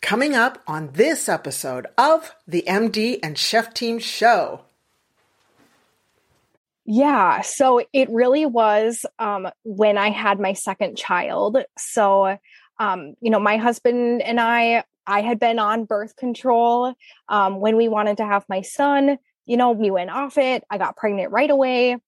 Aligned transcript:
Coming 0.00 0.34
up 0.34 0.62
on 0.66 0.90
this 0.92 1.28
episode 1.28 1.86
of 1.98 2.34
the 2.46 2.64
MD 2.66 3.18
and 3.22 3.36
Chef 3.36 3.74
Team 3.74 3.98
Show. 3.98 4.62
Yeah, 6.84 7.42
so 7.42 7.82
it 7.92 8.08
really 8.08 8.46
was 8.46 9.04
um, 9.18 9.48
when 9.64 9.98
I 9.98 10.10
had 10.10 10.40
my 10.40 10.54
second 10.54 10.96
child. 10.96 11.58
So, 11.76 12.38
um, 12.78 13.14
you 13.20 13.30
know, 13.30 13.40
my 13.40 13.58
husband 13.58 14.22
and 14.22 14.40
I, 14.40 14.84
I 15.06 15.20
had 15.20 15.38
been 15.40 15.58
on 15.58 15.84
birth 15.84 16.16
control 16.16 16.94
um, 17.28 17.60
when 17.60 17.76
we 17.76 17.88
wanted 17.88 18.18
to 18.18 18.24
have 18.24 18.44
my 18.48 18.62
son. 18.62 19.18
You 19.44 19.56
know, 19.56 19.72
we 19.72 19.90
went 19.90 20.10
off 20.10 20.38
it. 20.38 20.64
I 20.70 20.78
got 20.78 20.96
pregnant 20.96 21.32
right 21.32 21.50
away. 21.50 21.98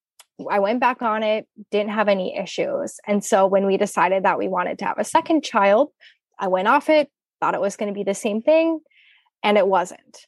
I 0.48 0.60
went 0.60 0.80
back 0.80 1.02
on 1.02 1.22
it, 1.22 1.46
didn't 1.70 1.90
have 1.90 2.08
any 2.08 2.36
issues. 2.38 2.98
And 3.06 3.22
so 3.22 3.46
when 3.46 3.66
we 3.66 3.76
decided 3.76 4.22
that 4.22 4.38
we 4.38 4.48
wanted 4.48 4.78
to 4.78 4.86
have 4.86 4.98
a 4.98 5.04
second 5.04 5.44
child, 5.44 5.90
I 6.38 6.48
went 6.48 6.68
off 6.68 6.88
it, 6.88 7.10
thought 7.40 7.54
it 7.54 7.60
was 7.60 7.76
going 7.76 7.92
to 7.92 7.98
be 7.98 8.04
the 8.04 8.14
same 8.14 8.42
thing, 8.42 8.80
and 9.42 9.58
it 9.58 9.66
wasn't. 9.66 10.26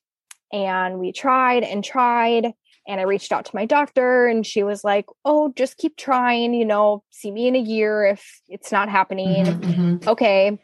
And 0.52 0.98
we 0.98 1.12
tried 1.12 1.62
and 1.62 1.84
tried. 1.84 2.52
And 2.86 2.98
I 3.00 3.04
reached 3.04 3.30
out 3.30 3.44
to 3.44 3.54
my 3.54 3.64
doctor, 3.64 4.26
and 4.26 4.44
she 4.44 4.64
was 4.64 4.82
like, 4.82 5.06
Oh, 5.24 5.52
just 5.54 5.76
keep 5.76 5.96
trying, 5.96 6.52
you 6.52 6.64
know, 6.64 7.04
see 7.10 7.30
me 7.30 7.46
in 7.46 7.54
a 7.54 7.60
year 7.60 8.04
if 8.06 8.40
it's 8.48 8.72
not 8.72 8.88
happening. 8.88 9.44
Mm-hmm, 9.44 9.70
mm-hmm. 9.70 10.08
Okay, 10.08 10.58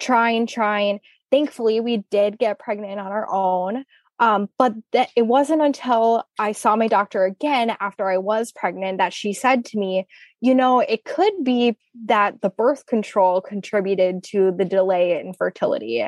trying, 0.00 0.46
trying. 0.46 0.98
Thankfully, 1.30 1.78
we 1.78 1.98
did 2.10 2.38
get 2.38 2.58
pregnant 2.58 2.98
on 2.98 3.12
our 3.12 3.32
own. 3.32 3.84
Um, 4.20 4.50
but 4.58 4.74
it 4.92 5.26
wasn't 5.26 5.62
until 5.62 6.24
I 6.38 6.52
saw 6.52 6.76
my 6.76 6.88
doctor 6.88 7.24
again 7.24 7.74
after 7.80 8.08
I 8.08 8.18
was 8.18 8.52
pregnant 8.52 8.98
that 8.98 9.14
she 9.14 9.32
said 9.32 9.64
to 9.66 9.78
me, 9.78 10.06
you 10.42 10.54
know, 10.54 10.80
it 10.80 11.04
could 11.04 11.32
be 11.42 11.76
that 12.04 12.42
the 12.42 12.50
birth 12.50 12.84
control 12.84 13.40
contributed 13.40 14.22
to 14.24 14.52
the 14.52 14.66
delay 14.66 15.18
in 15.18 15.32
fertility. 15.32 16.06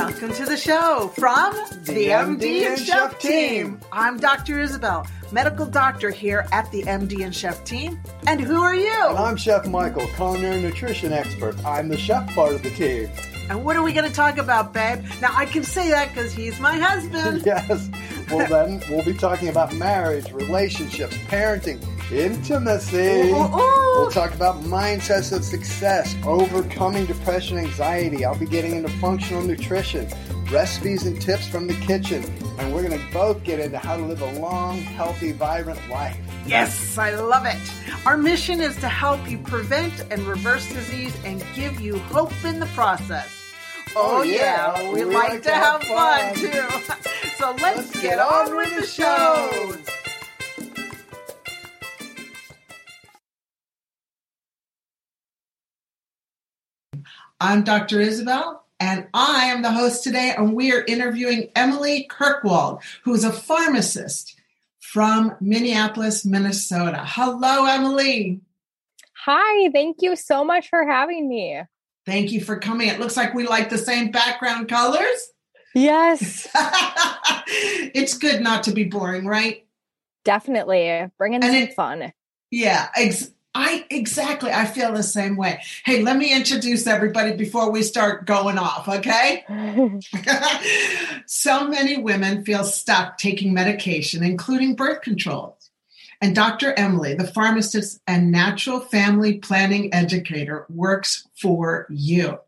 Welcome 0.00 0.32
to 0.32 0.46
the 0.46 0.56
show 0.56 1.12
from 1.14 1.52
the, 1.84 2.06
MD 2.06 2.66
and 2.66 2.78
Chef 2.80 3.18
team. 3.18 3.78
I'm 3.92 4.16
Dr. 4.16 4.58
Isabel, 4.58 5.06
medical 5.30 5.66
doctor 5.66 6.08
here 6.08 6.46
at 6.52 6.72
the 6.72 6.84
MD 6.84 7.22
and 7.22 7.36
Chef 7.36 7.62
team. 7.64 8.00
And 8.26 8.40
who 8.40 8.62
are 8.62 8.74
you? 8.74 9.06
And 9.08 9.18
I'm 9.18 9.36
Chef 9.36 9.66
Michael, 9.66 10.06
culinary 10.14 10.62
nutrition 10.62 11.12
expert. 11.12 11.54
I'm 11.66 11.90
the 11.90 11.98
chef 11.98 12.34
part 12.34 12.54
of 12.54 12.62
the 12.62 12.70
team. 12.70 13.10
And 13.50 13.62
what 13.62 13.76
are 13.76 13.82
we 13.82 13.92
going 13.92 14.08
to 14.08 14.14
talk 14.14 14.38
about, 14.38 14.72
babe? 14.72 15.04
Now, 15.20 15.32
I 15.34 15.44
can 15.44 15.64
say 15.64 15.90
that 15.90 16.08
because 16.08 16.32
he's 16.32 16.58
my 16.60 16.78
husband. 16.78 17.42
yes. 17.46 17.90
Well, 18.30 18.46
then 18.46 18.80
we'll 18.88 19.04
be 19.04 19.14
talking 19.14 19.48
about 19.48 19.74
marriage, 19.74 20.30
relationships, 20.32 21.16
parenting, 21.28 21.82
intimacy. 22.12 23.30
Ooh, 23.30 23.34
ooh, 23.34 23.56
ooh. 23.56 24.00
We'll 24.00 24.10
talk 24.10 24.32
about 24.34 24.62
mindsets 24.62 25.36
of 25.36 25.44
success, 25.44 26.14
overcoming 26.24 27.06
depression, 27.06 27.58
anxiety. 27.58 28.24
I'll 28.24 28.38
be 28.38 28.46
getting 28.46 28.76
into 28.76 28.88
functional 28.98 29.42
nutrition, 29.42 30.08
recipes 30.50 31.06
and 31.06 31.20
tips 31.20 31.48
from 31.48 31.66
the 31.66 31.74
kitchen. 31.74 32.24
And 32.58 32.72
we're 32.72 32.86
going 32.86 32.98
to 32.98 33.12
both 33.12 33.42
get 33.42 33.58
into 33.58 33.78
how 33.78 33.96
to 33.96 34.02
live 34.04 34.22
a 34.22 34.32
long, 34.38 34.78
healthy, 34.78 35.32
vibrant 35.32 35.80
life. 35.88 36.16
Yes, 36.46 36.96
I 36.98 37.10
love 37.10 37.46
it. 37.46 37.58
Our 38.06 38.16
mission 38.16 38.60
is 38.60 38.76
to 38.76 38.88
help 38.88 39.28
you 39.28 39.38
prevent 39.38 40.04
and 40.10 40.22
reverse 40.22 40.68
disease 40.72 41.16
and 41.24 41.44
give 41.54 41.80
you 41.80 41.98
hope 41.98 42.32
in 42.44 42.60
the 42.60 42.66
process. 42.66 43.36
Oh, 43.96 44.18
oh 44.18 44.22
yeah, 44.22 44.80
yeah, 44.80 44.92
we, 44.92 45.04
we 45.04 45.14
like, 45.14 45.30
like, 45.30 45.42
to 45.42 45.50
have, 45.50 45.82
have 45.82 46.34
fun. 46.34 46.34
fun, 46.36 46.94
too. 46.94 47.10
so 47.40 47.52
let's, 47.52 47.62
let's 47.62 47.92
get, 47.92 48.02
get, 48.02 48.18
on, 48.18 48.54
with 48.54 48.78
the 48.78 48.86
show. 48.86 49.74
I'm 57.40 57.64
Dr. 57.64 57.98
Isabel, 57.98 58.66
and 58.78 59.06
I 59.14 59.46
am 59.46 59.62
the 59.62 59.72
host 59.72 60.04
today, 60.04 60.34
and 60.36 60.52
we 60.52 60.70
are 60.72 60.84
interviewing 60.84 61.50
Emily 61.56 62.06
Kirkwald, 62.10 62.82
who 63.04 63.14
is 63.14 63.24
a 63.24 63.32
pharmacist 63.32 64.38
from 64.78 65.34
Minneapolis, 65.40 66.26
Minnesota. 66.26 67.02
Hello, 67.06 67.64
Emily. 67.64 68.42
Hi, 69.24 69.70
thank 69.70 70.02
you 70.02 70.14
so 70.14 70.44
much 70.44 70.68
for 70.68 70.86
having 70.86 71.26
me. 71.26 71.62
Thank 72.04 72.32
you 72.32 72.42
for 72.42 72.58
coming. 72.58 72.88
It 72.88 73.00
looks 73.00 73.16
like 73.16 73.32
we 73.32 73.46
like 73.46 73.70
the 73.70 73.78
same 73.78 74.10
background 74.10 74.68
colors. 74.68 75.30
Yes. 75.74 76.48
it's 77.46 78.18
good 78.18 78.40
not 78.40 78.64
to 78.64 78.72
be 78.72 78.84
boring, 78.84 79.26
right? 79.26 79.66
Definitely. 80.24 81.06
Bringing 81.18 81.42
some 81.42 81.54
it, 81.54 81.74
fun. 81.74 82.12
Yeah, 82.50 82.88
ex- 82.96 83.30
I 83.54 83.84
exactly. 83.90 84.52
I 84.52 84.64
feel 84.64 84.92
the 84.92 85.02
same 85.02 85.36
way. 85.36 85.60
Hey, 85.84 86.02
let 86.02 86.16
me 86.16 86.32
introduce 86.32 86.86
everybody 86.86 87.34
before 87.34 87.70
we 87.70 87.82
start 87.82 88.26
going 88.26 88.58
off, 88.58 88.88
okay? 88.88 89.44
so 91.26 91.66
many 91.66 91.98
women 91.98 92.44
feel 92.44 92.64
stuck 92.64 93.18
taking 93.18 93.52
medication, 93.52 94.22
including 94.22 94.76
birth 94.76 95.02
control. 95.02 95.56
And 96.20 96.34
Dr. 96.34 96.74
Emily, 96.76 97.14
the 97.14 97.26
pharmacist 97.26 98.00
and 98.06 98.30
natural 98.30 98.80
family 98.80 99.38
planning 99.38 99.92
educator, 99.94 100.66
works 100.68 101.26
for 101.34 101.86
you. 101.88 102.38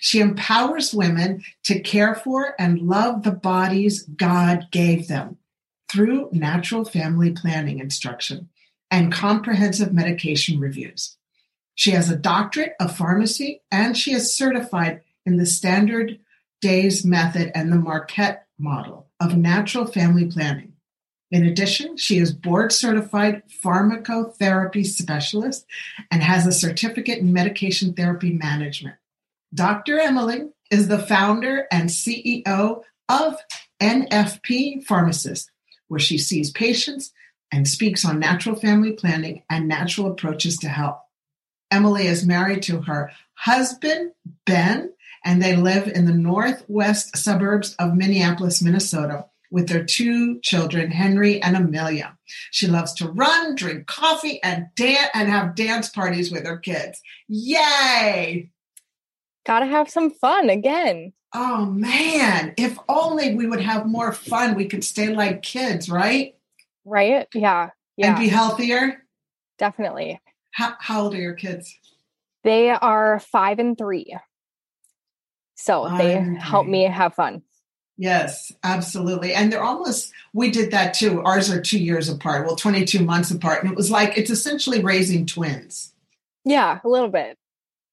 She 0.00 0.20
empowers 0.20 0.94
women 0.94 1.42
to 1.64 1.80
care 1.80 2.14
for 2.14 2.54
and 2.58 2.80
love 2.80 3.22
the 3.22 3.32
bodies 3.32 4.02
God 4.04 4.68
gave 4.70 5.08
them 5.08 5.38
through 5.90 6.30
natural 6.32 6.84
family 6.84 7.32
planning 7.32 7.78
instruction 7.78 8.48
and 8.90 9.12
comprehensive 9.12 9.92
medication 9.92 10.60
reviews. 10.60 11.16
She 11.74 11.90
has 11.92 12.10
a 12.10 12.16
doctorate 12.16 12.74
of 12.80 12.96
pharmacy 12.96 13.62
and 13.70 13.96
she 13.96 14.12
is 14.12 14.34
certified 14.34 15.02
in 15.24 15.36
the 15.36 15.46
standard 15.46 16.18
days 16.60 17.04
method 17.04 17.52
and 17.54 17.70
the 17.70 17.76
Marquette 17.76 18.46
model 18.58 19.08
of 19.20 19.36
natural 19.36 19.86
family 19.86 20.26
planning. 20.26 20.72
In 21.30 21.44
addition, 21.44 21.96
she 21.96 22.18
is 22.18 22.32
board 22.32 22.72
certified 22.72 23.42
pharmacotherapy 23.62 24.86
specialist 24.86 25.66
and 26.10 26.22
has 26.22 26.46
a 26.46 26.52
certificate 26.52 27.18
in 27.18 27.32
medication 27.32 27.92
therapy 27.92 28.32
management. 28.32 28.96
Dr. 29.56 29.98
Emily 29.98 30.50
is 30.70 30.86
the 30.86 30.98
founder 30.98 31.66
and 31.72 31.88
CEO 31.88 32.82
of 33.08 33.36
NFP 33.80 34.84
Pharmacist, 34.84 35.50
where 35.88 35.98
she 35.98 36.18
sees 36.18 36.50
patients 36.50 37.12
and 37.50 37.66
speaks 37.66 38.04
on 38.04 38.18
natural 38.18 38.54
family 38.54 38.92
planning 38.92 39.44
and 39.48 39.66
natural 39.66 40.10
approaches 40.10 40.58
to 40.58 40.68
health. 40.68 41.00
Emily 41.70 42.06
is 42.06 42.26
married 42.26 42.62
to 42.64 42.82
her 42.82 43.10
husband, 43.32 44.12
Ben, 44.44 44.92
and 45.24 45.42
they 45.42 45.56
live 45.56 45.88
in 45.88 46.04
the 46.04 46.12
northwest 46.12 47.16
suburbs 47.16 47.74
of 47.78 47.94
Minneapolis, 47.94 48.60
Minnesota, 48.60 49.24
with 49.50 49.68
their 49.68 49.84
two 49.84 50.38
children, 50.40 50.90
Henry 50.90 51.40
and 51.40 51.56
Amelia. 51.56 52.18
She 52.50 52.66
loves 52.66 52.92
to 52.94 53.08
run, 53.08 53.54
drink 53.54 53.86
coffee, 53.86 54.42
and 54.42 54.66
dance 54.74 55.08
and 55.14 55.30
have 55.30 55.54
dance 55.54 55.88
parties 55.88 56.30
with 56.30 56.44
her 56.44 56.58
kids. 56.58 57.00
Yay! 57.26 58.50
Gotta 59.46 59.66
have 59.66 59.88
some 59.88 60.10
fun 60.10 60.50
again. 60.50 61.12
Oh 61.32 61.66
man, 61.66 62.52
if 62.56 62.76
only 62.88 63.34
we 63.34 63.46
would 63.46 63.60
have 63.60 63.86
more 63.86 64.12
fun, 64.12 64.56
we 64.56 64.66
could 64.66 64.82
stay 64.82 65.14
like 65.14 65.42
kids, 65.42 65.88
right? 65.88 66.34
Right? 66.84 67.28
Yeah. 67.32 67.70
Yeah. 67.96 68.08
And 68.08 68.18
be 68.18 68.28
healthier? 68.28 69.04
Definitely. 69.56 70.20
How, 70.50 70.74
how 70.80 71.02
old 71.02 71.14
are 71.14 71.20
your 71.20 71.34
kids? 71.34 71.78
They 72.42 72.70
are 72.70 73.20
five 73.20 73.58
and 73.58 73.78
three. 73.78 74.16
So 75.54 75.84
five 75.84 75.98
they 75.98 76.38
help 76.40 76.66
me 76.66 76.82
have 76.82 77.14
fun. 77.14 77.42
Yes, 77.96 78.52
absolutely. 78.62 79.32
And 79.32 79.52
they're 79.52 79.62
almost, 79.62 80.12
we 80.34 80.50
did 80.50 80.70
that 80.72 80.92
too. 80.92 81.22
Ours 81.22 81.50
are 81.50 81.60
two 81.60 81.78
years 81.78 82.08
apart, 82.08 82.46
well, 82.46 82.56
22 82.56 83.04
months 83.04 83.30
apart. 83.30 83.62
And 83.62 83.72
it 83.72 83.76
was 83.76 83.90
like, 83.90 84.18
it's 84.18 84.30
essentially 84.30 84.82
raising 84.82 85.24
twins. 85.24 85.94
Yeah, 86.44 86.80
a 86.84 86.88
little 86.88 87.08
bit. 87.08 87.38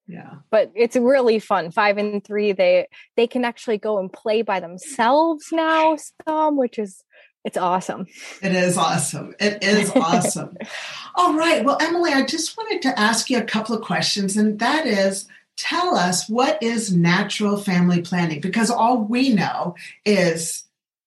Yeah. 0.08 0.36
But 0.50 0.72
it's 0.76 0.96
really 0.96 1.40
fun. 1.40 1.72
Five 1.72 1.98
and 1.98 2.24
three, 2.24 2.52
they 2.52 2.88
they 3.16 3.28
can 3.28 3.46
actually 3.46 3.78
go 3.78 4.00
and 4.00 4.12
play 4.12 4.42
by 4.42 4.60
themselves 4.60 5.48
now, 5.52 5.98
some, 6.26 6.58
which 6.58 6.78
is 6.78 7.04
it's 7.46 7.58
awesome. 7.58 8.08
It 8.42 8.54
is 8.54 8.78
awesome. 8.78 9.34
It 9.40 9.64
is 9.64 9.92
awesome. 9.96 10.58
All 11.16 11.36
right. 11.36 11.64
Well, 11.64 11.78
Emily, 11.82 12.12
I 12.12 12.26
just 12.26 12.58
wanted 12.58 12.82
to 12.84 13.00
ask 13.00 13.30
you 13.30 13.38
a 13.38 13.44
couple 13.44 13.76
of 13.76 13.82
questions, 13.82 14.38
and 14.38 14.60
that 14.60 14.86
is 14.86 15.28
tell 15.58 15.96
us 15.96 16.28
what 16.28 16.62
is 16.62 16.96
natural 16.96 17.58
family 17.58 18.02
planning? 18.02 18.42
Because 18.42 18.70
all 18.70 18.98
we 19.04 19.30
know 19.30 19.76
is, 20.06 20.64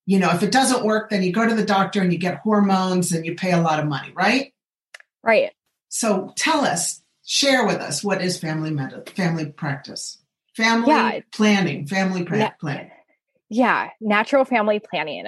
you 0.06 0.18
know, 0.18 0.30
if 0.30 0.42
it 0.42 0.52
doesn't 0.52 0.84
work, 0.84 1.10
then 1.10 1.22
you 1.22 1.32
go 1.32 1.46
to 1.46 1.54
the 1.54 1.64
doctor 1.64 2.00
and 2.00 2.12
you 2.12 2.18
get 2.18 2.38
hormones 2.38 3.12
and 3.12 3.26
you 3.26 3.34
pay 3.34 3.52
a 3.52 3.60
lot 3.60 3.80
of 3.80 3.86
money, 3.86 4.12
right? 4.14 4.52
Right. 5.22 5.52
So 5.88 6.32
tell 6.36 6.64
us, 6.64 7.02
share 7.26 7.66
with 7.66 7.76
us 7.76 8.02
what 8.02 8.22
is 8.22 8.38
family 8.38 8.70
med- 8.70 9.10
family 9.10 9.46
practice, 9.46 10.22
family 10.56 10.88
yeah. 10.88 11.20
planning, 11.32 11.86
family 11.86 12.24
pra- 12.24 12.38
yeah. 12.38 12.50
planning. 12.58 12.90
Yeah, 13.50 13.90
natural 14.00 14.44
family 14.44 14.80
planning. 14.80 15.26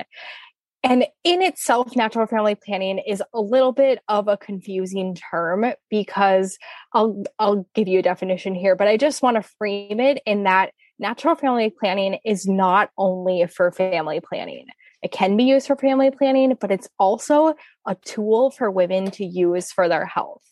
And 0.84 1.06
in 1.24 1.42
itself, 1.42 1.96
natural 1.96 2.26
family 2.26 2.54
planning 2.54 2.98
is 2.98 3.22
a 3.34 3.40
little 3.40 3.72
bit 3.72 3.98
of 4.08 4.28
a 4.28 4.36
confusing 4.36 5.16
term 5.30 5.66
because 5.90 6.56
I'll 6.92 7.24
I'll 7.38 7.68
give 7.74 7.88
you 7.88 7.98
a 7.98 8.02
definition 8.02 8.54
here, 8.54 8.76
but 8.76 8.88
I 8.88 8.96
just 8.96 9.22
want 9.22 9.36
to 9.36 9.42
frame 9.58 9.98
it 10.00 10.22
in 10.24 10.44
that 10.44 10.70
natural 11.00 11.34
family 11.34 11.70
planning 11.70 12.18
is 12.24 12.46
not 12.46 12.90
only 12.96 13.46
for 13.46 13.72
family 13.72 14.20
planning. 14.20 14.66
It 15.02 15.12
can 15.12 15.36
be 15.36 15.44
used 15.44 15.66
for 15.66 15.76
family 15.76 16.10
planning, 16.10 16.56
but 16.60 16.70
it's 16.70 16.88
also 16.98 17.54
a 17.86 17.96
tool 18.04 18.50
for 18.50 18.70
women 18.70 19.10
to 19.12 19.24
use 19.24 19.70
for 19.72 19.88
their 19.88 20.06
health. 20.06 20.42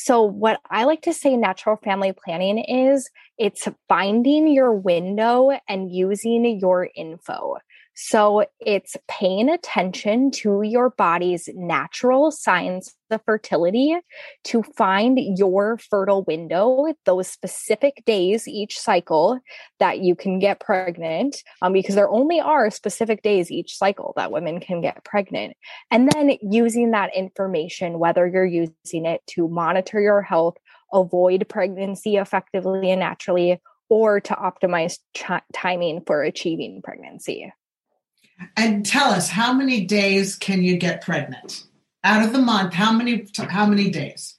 So, 0.00 0.22
what 0.22 0.60
I 0.70 0.84
like 0.84 1.02
to 1.02 1.12
say 1.12 1.36
natural 1.36 1.76
family 1.82 2.12
planning 2.12 2.58
is 2.58 3.10
it's 3.36 3.66
finding 3.88 4.46
your 4.46 4.72
window 4.72 5.50
and 5.68 5.90
using 5.90 6.44
your 6.60 6.88
info. 6.94 7.56
So 8.00 8.44
it's 8.60 8.96
paying 9.08 9.48
attention 9.48 10.30
to 10.30 10.62
your 10.62 10.90
body's 10.90 11.48
natural 11.52 12.30
signs 12.30 12.94
of 13.10 13.20
fertility 13.24 13.98
to 14.44 14.62
find 14.62 15.18
your 15.36 15.78
fertile 15.78 16.22
window, 16.22 16.94
those 17.06 17.26
specific 17.26 18.04
days 18.06 18.46
each 18.46 18.78
cycle 18.78 19.40
that 19.80 19.98
you 19.98 20.14
can 20.14 20.38
get 20.38 20.60
pregnant, 20.60 21.42
um, 21.60 21.72
because 21.72 21.96
there 21.96 22.08
only 22.08 22.38
are 22.38 22.70
specific 22.70 23.22
days 23.22 23.50
each 23.50 23.76
cycle 23.76 24.12
that 24.14 24.30
women 24.30 24.60
can 24.60 24.80
get 24.80 25.02
pregnant. 25.04 25.56
And 25.90 26.08
then 26.12 26.38
using 26.40 26.92
that 26.92 27.16
information, 27.16 27.98
whether 27.98 28.28
you're 28.28 28.46
using 28.46 29.06
it 29.06 29.22
to 29.30 29.48
monitor 29.48 30.00
your 30.00 30.22
health, 30.22 30.56
avoid 30.92 31.48
pregnancy 31.48 32.14
effectively 32.14 32.92
and 32.92 33.00
naturally, 33.00 33.60
or 33.88 34.20
to 34.20 34.34
optimize 34.34 35.00
ch- 35.16 35.42
timing 35.52 36.02
for 36.06 36.22
achieving 36.22 36.80
pregnancy. 36.80 37.52
And 38.56 38.84
tell 38.86 39.10
us, 39.10 39.28
how 39.28 39.52
many 39.52 39.84
days 39.84 40.36
can 40.36 40.62
you 40.62 40.76
get 40.76 41.02
pregnant? 41.02 41.64
Out 42.04 42.24
of 42.24 42.32
the 42.32 42.38
month, 42.38 42.74
how 42.74 42.92
many 42.92 43.26
how 43.36 43.66
many 43.66 43.90
days? 43.90 44.38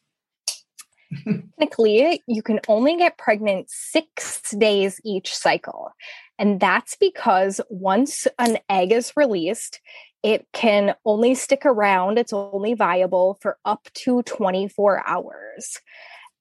Technically, 1.26 2.24
you 2.28 2.42
can 2.42 2.60
only 2.68 2.96
get 2.96 3.18
pregnant 3.18 3.70
6 3.70 4.52
days 4.52 5.02
each 5.04 5.36
cycle. 5.36 5.92
And 6.38 6.60
that's 6.60 6.96
because 6.96 7.60
once 7.70 8.28
an 8.38 8.60
egg 8.70 8.92
is 8.92 9.12
released, 9.18 9.82
it 10.24 10.48
can 10.54 10.96
only 11.06 11.36
stick 11.36 11.66
around, 11.66 12.18
it's 12.18 12.32
only 12.32 12.76
viable 12.76 13.38
for 13.42 13.58
up 13.66 13.90
to 13.96 14.22
24 14.24 15.04
hours. 15.08 15.80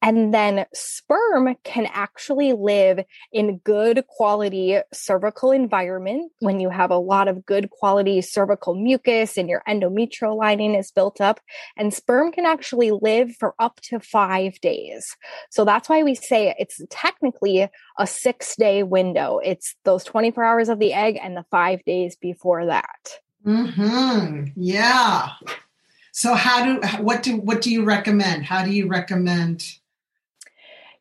And 0.00 0.33
then 0.33 0.65
sperm 0.73 1.56
can 1.65 1.87
actually 1.93 2.53
live 2.53 3.05
in 3.33 3.59
good 3.59 4.05
quality 4.06 4.79
cervical 4.93 5.50
environment 5.50 6.31
when 6.39 6.61
you 6.61 6.71
have 6.71 6.91
a 6.91 6.99
lot 6.99 7.27
of 7.27 7.45
good 7.45 7.71
quality 7.71 8.21
cervical 8.21 8.75
mucus 8.75 9.37
and 9.37 9.49
your 9.49 9.62
endometrial 9.69 10.37
lining 10.37 10.75
is 10.75 10.93
built 10.93 11.21
up. 11.21 11.41
And 11.77 11.93
sperm 11.93 12.31
can 12.31 12.47
actually 12.47 12.93
live 12.93 13.35
for 13.37 13.55
up 13.59 13.81
to 13.83 13.99
five 13.99 14.61
days. 14.61 15.17
So 15.50 15.65
that's 15.65 15.89
why 15.89 16.03
we 16.03 16.15
say 16.15 16.55
it's 16.59 16.81
technically 16.91 17.69
a 17.99 18.06
six 18.06 18.55
day 18.56 18.85
window. 18.85 19.41
It's 19.43 19.75
those 19.85 20.05
24 20.05 20.45
hours 20.45 20.69
of 20.69 20.79
the 20.79 20.93
egg 20.93 21.19
and 21.21 21.37
the 21.37 21.45
five 21.50 21.85
days 21.85 22.15
before 22.15 22.67
that. 22.67 23.19
Hmm. 23.45 24.45
Yeah. 24.56 25.31
So 26.12 26.35
how 26.35 26.65
do 26.65 26.87
what 26.99 27.23
do 27.23 27.37
what 27.37 27.62
do 27.62 27.71
you 27.71 27.85
recommend? 27.85 28.45
How 28.45 28.65
do 28.65 28.73
you 28.73 28.89
recommend 28.89 29.77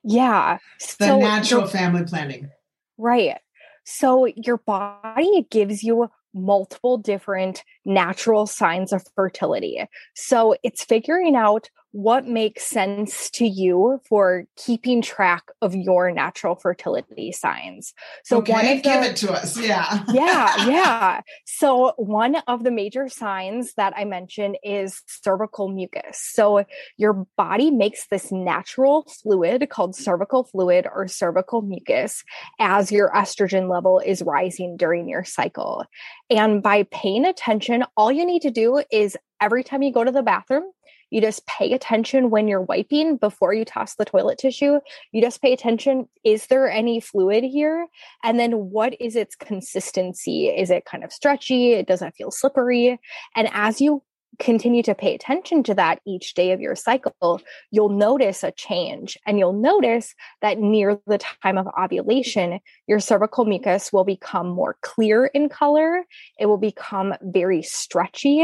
yeah. 0.08 0.58
The 1.00 1.06
so 1.06 1.20
natural 1.20 1.68
family 1.68 2.04
planning. 2.04 2.50
Right. 2.98 3.38
So 3.84 4.26
your 4.26 4.58
body 4.58 5.48
gives 5.50 5.84
you 5.84 6.10
multiple 6.34 6.98
different 6.98 7.64
natural 7.88 8.46
signs 8.46 8.94
of 8.94 9.04
fertility. 9.16 9.84
So 10.14 10.56
it's 10.62 10.84
figuring 10.84 11.36
out 11.36 11.70
what 11.98 12.28
makes 12.28 12.64
sense 12.64 13.30
to 13.32 13.48
you 13.48 14.00
for 14.08 14.46
keeping 14.56 15.02
track 15.02 15.46
of 15.64 15.74
your 15.74 16.12
natural 16.12 16.56
fertility 16.56 17.32
signs. 17.32 17.94
So 18.24 18.38
okay, 18.38 18.52
one 18.54 18.68
of 18.68 18.78
the, 18.78 18.82
give 18.84 19.04
it 19.04 19.16
to 19.18 19.32
us. 19.32 19.58
Yeah. 19.58 20.04
yeah, 20.14 20.68
yeah. 20.68 21.22
So 21.46 21.94
one 21.98 22.36
of 22.48 22.64
the 22.64 22.72
major 22.72 23.08
signs 23.08 23.74
that 23.78 23.94
I 23.96 24.06
mentioned 24.06 24.58
is 24.64 25.02
cervical 25.08 25.70
mucus. 25.70 26.20
So 26.22 26.66
your 26.98 27.26
body 27.36 27.72
makes 27.72 28.06
this 28.08 28.32
natural 28.32 29.08
fluid 29.24 29.68
called 29.70 29.96
cervical 29.96 30.44
fluid 30.44 30.88
or 30.94 31.08
cervical 31.08 31.62
mucus 31.64 32.24
as 32.60 32.92
your 32.92 33.10
estrogen 33.12 33.72
level 33.72 34.00
is 34.06 34.22
rising 34.22 34.78
during 34.78 35.08
your 35.08 35.24
cycle. 35.24 35.86
And 36.30 36.62
by 36.62 36.84
paying 36.92 37.26
attention, 37.26 37.77
all 37.96 38.12
you 38.12 38.26
need 38.26 38.42
to 38.44 38.52
do 38.52 38.84
is 38.92 39.18
every 39.42 39.64
time 39.64 39.82
you 39.82 39.92
go 39.92 40.04
to 40.04 40.12
the 40.12 40.24
bathroom, 40.24 40.64
you 41.10 41.22
just 41.22 41.46
pay 41.46 41.74
attention 41.74 42.30
when 42.30 42.48
you're 42.48 42.62
wiping 42.62 43.18
before 43.18 43.54
you 43.54 43.64
toss 43.64 43.96
the 43.96 44.06
toilet 44.06 44.38
tissue. 44.38 44.80
You 45.12 45.22
just 45.22 45.42
pay 45.42 45.54
attention 45.54 46.10
is 46.24 46.48
there 46.48 46.70
any 46.70 47.00
fluid 47.00 47.44
here? 47.44 47.88
And 48.24 48.40
then 48.40 48.52
what 48.52 49.00
is 49.00 49.16
its 49.16 49.36
consistency? 49.36 50.48
Is 50.48 50.70
it 50.70 50.86
kind 50.86 51.04
of 51.04 51.14
stretchy? 51.14 51.74
It 51.74 51.88
doesn't 51.88 52.16
feel 52.16 52.32
slippery. 52.32 53.00
And 53.36 53.50
as 53.54 53.80
you 53.80 54.04
continue 54.40 54.84
to 54.84 54.96
pay 54.96 55.16
attention 55.16 55.64
to 55.64 55.74
that 55.74 56.00
each 56.06 56.34
day 56.34 56.52
of 56.52 56.62
your 56.62 56.76
cycle, 56.76 57.42
you'll 57.72 57.90
notice 57.90 58.44
a 58.44 58.52
change. 58.52 59.18
And 59.26 59.40
you'll 59.40 59.54
notice 59.54 60.14
that 60.42 60.60
near 60.60 61.00
the 61.08 61.18
time 61.18 61.58
of 61.58 61.68
ovulation, 61.80 62.60
your 62.88 63.00
cervical 63.00 63.46
mucus 63.46 63.92
will 63.92 64.04
become 64.04 64.48
more 64.48 64.78
clear 64.82 65.26
in 65.26 65.50
color. 65.50 66.04
It 66.40 66.46
will 66.46 66.58
become 66.58 67.16
very 67.22 67.62
stretchy 67.64 68.42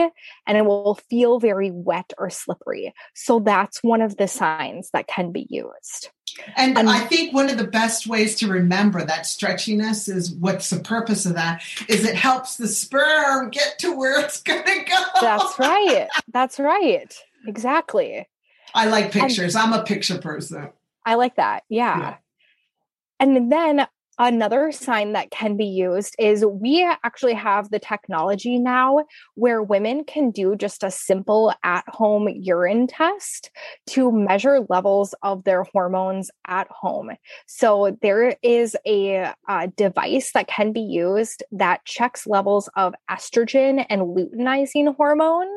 and 0.48 0.58
it 0.58 0.66
will 0.66 1.00
feel 1.10 1.40
very 1.40 1.72
wet 1.72 2.14
or 2.18 2.30
slippery. 2.30 2.94
So 3.14 3.40
that's 3.40 3.84
one 3.84 4.02
of 4.02 4.18
the 4.18 4.28
signs 4.28 4.90
that 4.94 5.08
can 5.08 5.32
be 5.32 5.48
used. 5.50 6.10
And 6.56 6.78
um, 6.78 6.88
I 6.88 7.00
think 7.00 7.34
one 7.34 7.50
of 7.50 7.58
the 7.58 7.68
best 7.68 8.08
ways 8.08 8.36
to 8.38 8.48
remember 8.48 9.04
that 9.04 9.24
stretchiness 9.24 10.10
is 10.10 10.32
what's 10.32 10.70
the 10.70 10.80
purpose 10.80 11.26
of 11.26 11.36
that 11.36 11.64
is 11.88 12.06
it 12.06 12.16
helps 12.16 12.58
the 12.58 12.68
sperm 12.68 13.50
get 13.50 13.80
to 13.80 13.96
where 13.96 14.20
it's 14.20 14.42
going 14.42 14.64
to 14.64 14.84
go. 14.84 15.04
That's 15.22 15.60
right. 15.60 16.08
That's 16.32 16.60
right. 16.60 17.14
Exactly. 17.48 18.28
I 18.74 18.88
like 18.88 19.12
pictures. 19.12 19.56
And 19.56 19.74
I'm 19.74 19.80
a 19.80 19.84
picture 19.84 20.18
person. 20.18 20.70
I 21.06 21.16
like 21.16 21.36
that. 21.36 21.64
Yeah. 21.70 22.00
yeah. 22.00 22.16
And 23.20 23.52
then 23.52 23.88
Another 24.20 24.72
sign 24.72 25.14
that 25.14 25.32
can 25.32 25.58
be 25.58 25.66
used 25.66 26.16
is 26.20 26.46
we 26.46 26.88
actually 27.04 27.34
have 27.34 27.72
the 27.72 27.80
technology 27.80 28.60
now 28.60 29.06
where 29.34 29.64
women 29.64 30.04
can 30.04 30.30
do 30.30 30.56
just 30.56 30.84
a 30.84 30.92
simple 30.92 31.52
at 31.64 31.84
home 31.88 32.28
urine 32.30 32.86
test 32.86 33.50
to 33.88 34.12
measure 34.12 34.66
levels 34.70 35.16
of 35.24 35.44
their 35.46 35.64
hormones 35.64 36.30
at 36.48 36.68
home. 36.70 37.12
So 37.48 37.98
there 38.02 38.36
is 38.44 38.76
a, 38.86 39.34
a 39.48 39.68
device 39.76 40.32
that 40.34 40.48
can 40.48 40.74
be 40.74 40.82
used 40.82 41.44
that 41.52 41.84
checks 41.86 42.28
levels 42.28 42.70
of 42.76 42.94
estrogen 43.10 43.84
and 43.90 44.02
luteinizing 44.02 44.96
hormone 44.96 45.48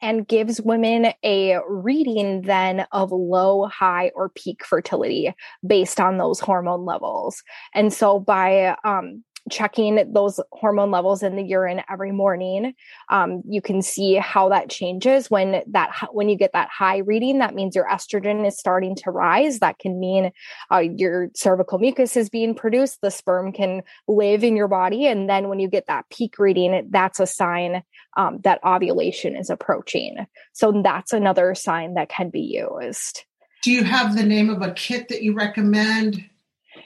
and 0.00 0.26
gives 0.28 0.60
women 0.60 1.12
a 1.24 1.58
reading 1.68 2.42
then 2.42 2.86
of 2.92 3.12
low, 3.12 3.66
high, 3.66 4.10
or 4.14 4.28
peak 4.30 4.64
fertility 4.64 5.34
based 5.66 6.00
on 6.00 6.18
those 6.18 6.40
hormone 6.40 6.84
levels. 6.84 7.42
And 7.74 7.92
so 7.92 8.18
by 8.20 8.76
um, 8.84 9.24
checking 9.50 10.12
those 10.12 10.40
hormone 10.52 10.90
levels 10.90 11.22
in 11.22 11.36
the 11.36 11.42
urine 11.42 11.82
every 11.90 12.12
morning 12.12 12.74
um, 13.10 13.42
you 13.46 13.60
can 13.60 13.82
see 13.82 14.14
how 14.14 14.48
that 14.48 14.70
changes 14.70 15.30
when 15.30 15.62
that 15.66 15.90
when 16.12 16.28
you 16.28 16.36
get 16.36 16.52
that 16.52 16.68
high 16.68 16.98
reading 16.98 17.38
that 17.38 17.54
means 17.54 17.74
your 17.74 17.88
estrogen 17.88 18.46
is 18.46 18.58
starting 18.58 18.94
to 18.94 19.10
rise. 19.10 19.58
That 19.58 19.78
can 19.78 20.00
mean 20.00 20.32
uh, 20.70 20.78
your 20.78 21.30
cervical 21.34 21.78
mucus 21.78 22.16
is 22.16 22.28
being 22.28 22.54
produced 22.54 23.00
the 23.00 23.10
sperm 23.10 23.52
can 23.52 23.82
live 24.08 24.44
in 24.44 24.56
your 24.56 24.68
body 24.68 25.06
and 25.06 25.28
then 25.28 25.48
when 25.48 25.58
you 25.58 25.68
get 25.68 25.86
that 25.86 26.08
peak 26.10 26.38
reading 26.38 26.88
that's 26.90 27.20
a 27.20 27.26
sign 27.26 27.82
um, 28.16 28.40
that 28.44 28.60
ovulation 28.64 29.36
is 29.36 29.50
approaching. 29.50 30.26
So 30.52 30.82
that's 30.82 31.12
another 31.12 31.54
sign 31.54 31.94
that 31.94 32.08
can 32.08 32.30
be 32.30 32.40
used. 32.40 33.24
Do 33.62 33.70
you 33.70 33.84
have 33.84 34.16
the 34.16 34.22
name 34.22 34.50
of 34.50 34.62
a 34.62 34.72
kit 34.72 35.08
that 35.08 35.22
you 35.22 35.34
recommend 35.34 36.24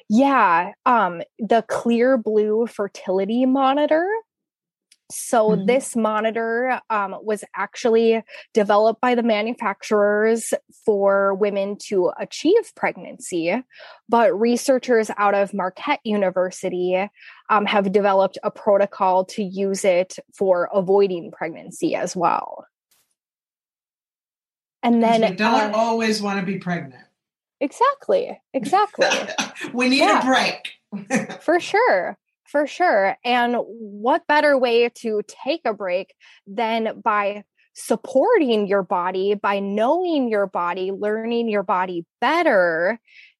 yeah, 0.09 0.73
um, 0.87 1.23
the 1.38 1.65
Clearblue 1.69 2.69
fertility 2.71 3.45
monitor. 3.47 4.07
So 5.11 5.50
mm-hmm. 5.50 5.67
this 5.67 5.97
monitor 5.97 6.81
um, 6.91 7.17
was 7.23 7.43
actually 7.57 8.23
developed 8.53 9.00
by 9.00 9.15
the 9.15 9.23
manufacturers 9.23 10.53
for 10.85 11.35
women 11.35 11.79
to 11.87 12.12
achieve 12.19 12.75
pregnancy, 12.77 13.62
but 14.09 14.38
researchers 14.38 15.11
out 15.17 15.35
of 15.35 15.55
Marquette 15.55 16.00
University 16.05 17.09
um, 17.49 17.65
have 17.65 17.91
developed 17.91 18.37
a 18.43 18.50
protocol 18.50 19.25
to 19.27 19.43
use 19.43 19.85
it 19.85 20.17
for 20.37 20.69
avoiding 20.75 21.31
pregnancy 21.31 21.95
as 21.95 22.15
well. 22.15 22.67
And 24.83 25.03
then 25.03 25.23
we 25.23 25.37
don't 25.37 25.75
uh, 25.75 25.77
always 25.77 26.23
want 26.23 26.38
to 26.38 26.47
be 26.47 26.59
pregnant. 26.59 27.03
Exactly. 27.61 28.41
Exactly. 28.55 29.09
we 29.73 29.88
need 29.88 29.99
yeah. 29.99 30.23
a 30.23 30.27
break. 30.27 31.41
For 31.43 31.61
sure. 31.61 32.17
For 32.47 32.67
sure. 32.67 33.17
And 33.25 33.57
what 33.57 34.27
better 34.27 34.57
way 34.57 34.88
to 34.88 35.23
take 35.27 35.62
a 35.65 35.75
break 35.75 36.15
than 36.47 37.00
by 37.05 37.45
supporting 37.75 38.67
your 38.67 38.83
body, 38.83 39.35
by 39.35 39.61
knowing 39.61 40.29
your 40.29 40.47
body, 40.47 40.91
learning 40.91 41.49
your 41.49 41.62
body 41.62 42.07
better, 42.21 42.99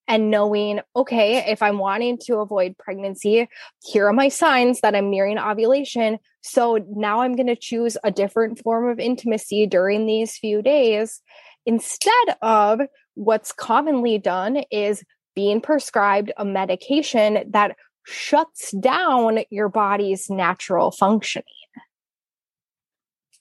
and 0.09 0.31
knowing, 0.31 0.81
okay, 0.97 1.45
if 1.51 1.63
I'm 1.63 1.79
wanting 1.79 2.19
to 2.25 2.37
avoid 2.39 2.79
pregnancy, 2.79 3.47
here 3.85 4.07
are 4.07 4.13
my 4.13 4.29
signs 4.29 4.81
that 4.81 4.97
I'm 4.97 5.11
nearing 5.11 5.39
ovulation. 5.39 6.19
So 6.41 6.79
now 6.89 7.21
I'm 7.21 7.37
going 7.37 7.49
to 7.49 7.57
choose 7.57 7.99
a 8.03 8.11
different 8.11 8.59
form 8.59 8.89
of 8.89 8.99
intimacy 8.99 9.67
during 9.67 10.07
these 10.07 10.39
few 10.39 10.63
days 10.63 11.21
instead 11.67 12.37
of 12.41 12.81
what's 13.19 13.53
commonly 13.53 14.17
done 14.17 14.63
is 14.71 15.03
being 15.35 15.61
prescribed 15.61 16.33
a 16.37 16.45
medication 16.45 17.45
that 17.51 17.77
shuts 18.05 18.71
down 18.73 19.41
your 19.51 19.69
body's 19.69 20.31
natural 20.31 20.91
functioning. 20.91 21.45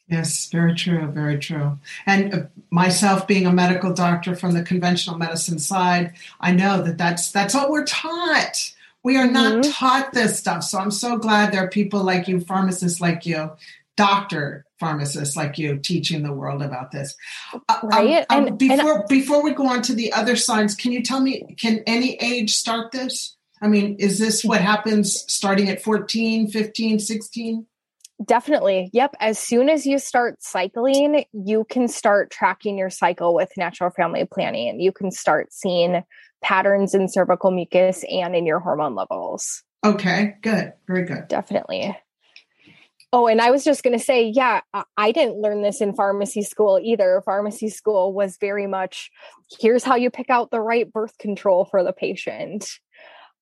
Yes, 0.09 0.47
very 0.49 0.73
true, 0.73 1.07
very 1.11 1.37
true. 1.37 1.77
And 2.05 2.33
uh, 2.33 2.39
myself 2.69 3.27
being 3.27 3.45
a 3.45 3.51
medical 3.51 3.93
doctor 3.93 4.35
from 4.35 4.53
the 4.53 4.63
conventional 4.63 5.17
medicine 5.17 5.59
side, 5.59 6.13
I 6.39 6.53
know 6.53 6.81
that 6.81 6.97
that's 6.97 7.31
that's 7.31 7.53
what 7.53 7.69
we're 7.69 7.85
taught. 7.85 8.73
We 9.03 9.17
are 9.17 9.29
not 9.29 9.53
mm-hmm. 9.53 9.71
taught 9.71 10.13
this 10.13 10.39
stuff. 10.39 10.63
So 10.63 10.79
I'm 10.79 10.91
so 10.91 11.17
glad 11.17 11.51
there 11.51 11.63
are 11.63 11.69
people 11.69 12.03
like 12.03 12.27
you, 12.27 12.39
pharmacists 12.39 13.01
like 13.01 13.25
you, 13.25 13.51
doctor 13.97 14.65
pharmacists 14.79 15.35
like 15.35 15.57
you 15.57 15.77
teaching 15.77 16.23
the 16.23 16.31
world 16.31 16.61
about 16.61 16.91
this. 16.91 17.15
Uh, 17.67 17.79
right. 17.83 18.25
Um, 18.29 18.39
um, 18.39 18.47
and, 18.47 18.57
before 18.57 18.99
and, 18.99 19.07
before 19.09 19.43
we 19.43 19.53
go 19.53 19.67
on 19.67 19.81
to 19.81 19.93
the 19.93 20.13
other 20.13 20.35
signs, 20.35 20.75
can 20.75 20.93
you 20.93 21.03
tell 21.03 21.19
me 21.19 21.43
can 21.59 21.81
any 21.85 22.15
age 22.21 22.55
start 22.55 22.91
this? 22.91 23.35
I 23.61 23.67
mean, 23.67 23.95
is 23.99 24.19
this 24.19 24.45
what 24.45 24.61
happens 24.61 25.25
starting 25.27 25.67
at 25.67 25.81
14, 25.81 26.47
15, 26.47 26.99
16? 26.99 27.65
Definitely. 28.23 28.89
Yep. 28.93 29.15
As 29.19 29.37
soon 29.37 29.69
as 29.69 29.85
you 29.85 29.99
start 29.99 30.41
cycling, 30.41 31.25
you 31.33 31.65
can 31.69 31.87
start 31.87 32.31
tracking 32.31 32.77
your 32.77 32.89
cycle 32.89 33.33
with 33.33 33.51
natural 33.57 33.91
family 33.91 34.25
planning. 34.25 34.79
You 34.79 34.91
can 34.91 35.11
start 35.11 35.53
seeing 35.53 36.03
patterns 36.41 36.93
in 36.93 37.09
cervical 37.09 37.51
mucus 37.51 38.03
and 38.09 38.35
in 38.35 38.45
your 38.45 38.59
hormone 38.59 38.95
levels. 38.95 39.63
Okay, 39.85 40.35
good. 40.41 40.73
Very 40.87 41.05
good. 41.05 41.27
Definitely. 41.27 41.95
Oh, 43.17 43.25
and 43.25 43.41
I 43.41 43.49
was 43.49 43.63
just 43.63 43.81
going 43.81 43.97
to 43.97 44.03
say, 44.03 44.27
yeah, 44.27 44.61
I 44.95 45.11
didn't 45.11 45.41
learn 45.41 45.63
this 45.63 45.81
in 45.81 45.95
pharmacy 45.95 46.43
school 46.43 46.79
either. 46.79 47.23
Pharmacy 47.25 47.67
school 47.67 48.13
was 48.13 48.37
very 48.39 48.67
much 48.67 49.09
here's 49.59 49.83
how 49.83 49.95
you 49.95 50.11
pick 50.11 50.29
out 50.29 50.51
the 50.51 50.61
right 50.61 50.91
birth 50.93 51.17
control 51.17 51.65
for 51.65 51.83
the 51.83 51.93
patient. 51.93 52.69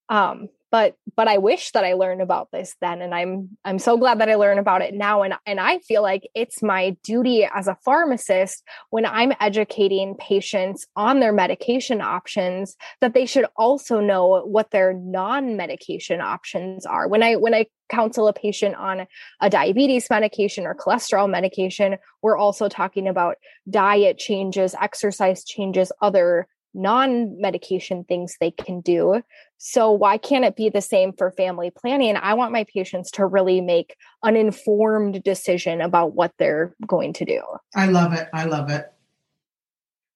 Um, 0.08 0.48
but 0.76 0.98
but 1.16 1.30
i 1.30 1.38
wish 1.38 1.72
that 1.72 1.86
i 1.86 1.94
learned 1.94 2.22
about 2.22 2.52
this 2.52 2.76
then 2.82 3.02
and 3.02 3.16
i'm 3.16 3.48
i'm 3.64 3.80
so 3.80 3.96
glad 3.96 4.20
that 4.20 4.28
i 4.28 4.36
learned 4.36 4.60
about 4.60 4.82
it 4.82 4.94
now 4.94 5.22
and 5.22 5.34
and 5.46 5.58
i 5.58 5.80
feel 5.80 6.02
like 6.02 6.30
it's 6.36 6.62
my 6.62 6.90
duty 7.02 7.48
as 7.56 7.70
a 7.70 7.78
pharmacist 7.86 8.62
when 8.90 9.06
i'm 9.06 9.32
educating 9.40 10.16
patients 10.16 10.86
on 10.98 11.22
their 11.22 11.32
medication 11.32 12.02
options 12.02 12.76
that 13.00 13.14
they 13.14 13.26
should 13.26 13.46
also 13.56 14.02
know 14.02 14.42
what 14.46 14.72
their 14.72 14.94
non-medication 14.94 16.20
options 16.20 16.86
are. 16.86 17.08
When 17.08 17.24
i 17.24 17.38
when 17.38 17.54
i 17.54 17.68
counsel 17.88 18.28
a 18.28 18.34
patient 18.34 18.76
on 18.76 19.08
a 19.42 19.50
diabetes 19.50 20.10
medication 20.10 20.66
or 20.66 20.76
cholesterol 20.76 21.30
medication 21.30 21.98
we're 22.24 22.36
also 22.36 22.68
talking 22.68 23.08
about 23.08 23.38
diet 23.70 24.18
changes 24.18 24.76
exercise 24.82 25.44
changes 25.44 25.92
other 26.02 26.48
non 26.76 27.40
medication 27.40 28.04
things 28.04 28.36
they 28.40 28.52
can 28.52 28.82
do. 28.82 29.22
So, 29.58 29.92
why 29.92 30.18
can't 30.18 30.46
it 30.46 30.56
be 30.56 30.70
the 30.70 30.82
same 30.82 31.14
for 31.14 31.32
family 31.32 31.72
planning? 31.72 32.18
I 32.18 32.34
want 32.36 32.52
my 32.52 32.66
patients 32.66 33.10
to 33.12 33.26
really 33.26 33.62
make 33.62 33.96
an 34.22 34.36
informed 34.36 35.24
decision 35.24 35.82
about 35.82 36.14
what 36.14 36.34
they're 36.38 36.76
going 36.86 37.14
to 37.14 37.26
do. 37.26 37.42
I 37.74 37.88
love 37.88 38.14
it. 38.14 38.28
I 38.34 38.46
love 38.46 38.70
it. 38.70 38.92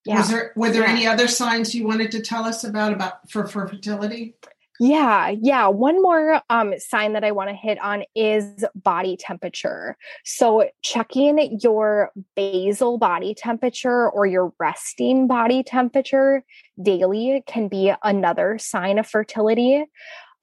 Yeah. 0.06 0.18
Was 0.18 0.30
there 0.30 0.54
were 0.56 0.70
there 0.70 0.84
yeah. 0.84 0.92
any 0.92 1.08
other 1.08 1.28
signs 1.28 1.74
you 1.74 1.88
wanted 1.88 2.12
to 2.12 2.22
tell 2.22 2.44
us 2.44 2.64
about 2.64 2.94
about 2.94 3.30
for, 3.30 3.48
for 3.48 3.68
fertility? 3.68 4.36
Yeah, 4.82 5.30
yeah. 5.42 5.68
One 5.68 6.02
more 6.02 6.42
um, 6.50 6.74
sign 6.78 7.12
that 7.12 7.26
I 7.26 7.32
want 7.32 7.50
to 7.50 7.56
hit 7.56 7.78
on 7.82 8.04
is 8.16 8.64
body 8.76 9.18
temperature. 9.18 9.98
So, 10.24 10.70
checking 10.82 11.60
your 11.62 12.12
basal 12.36 12.98
body 12.98 13.34
temperature 13.34 14.10
or 14.10 14.26
your 14.26 14.54
resting 14.58 15.28
body 15.28 15.64
temperature 15.64 16.46
daily 16.82 17.44
can 17.46 17.68
be 17.68 17.92
another 18.04 18.58
sign 18.58 19.00
of 19.00 19.08
fertility. 19.08 19.84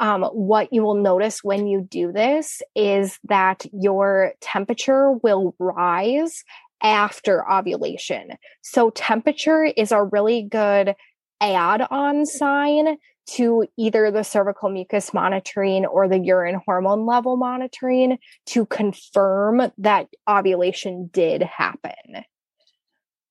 Um, 0.01 0.25
what 0.25 0.71
you 0.71 0.83
will 0.83 0.97
notice 1.03 1.43
when 1.43 1.67
you 1.67 1.81
do 1.81 2.13
this 2.13 2.61
is 2.75 3.19
that 3.25 3.65
your 3.73 4.35
temperature 4.43 5.13
will 5.13 5.55
rise 5.59 6.45
after 6.83 7.51
ovulation. 7.51 8.33
So, 8.61 8.91
temperature 8.91 9.65
is 9.65 9.93
a 9.93 10.05
really 10.05 10.43
good 10.43 10.95
add 11.41 11.87
on 11.91 12.27
sign 12.27 12.99
to 13.27 13.67
either 13.77 14.11
the 14.11 14.23
cervical 14.23 14.69
mucus 14.69 15.13
monitoring 15.13 15.85
or 15.85 16.09
the 16.09 16.19
urine 16.19 16.61
hormone 16.65 17.07
level 17.07 17.37
monitoring 17.37 18.19
to 18.47 18.67
confirm 18.67 19.71
that 19.79 20.09
ovulation 20.29 21.11
did 21.13 21.43
happen. 21.43 22.25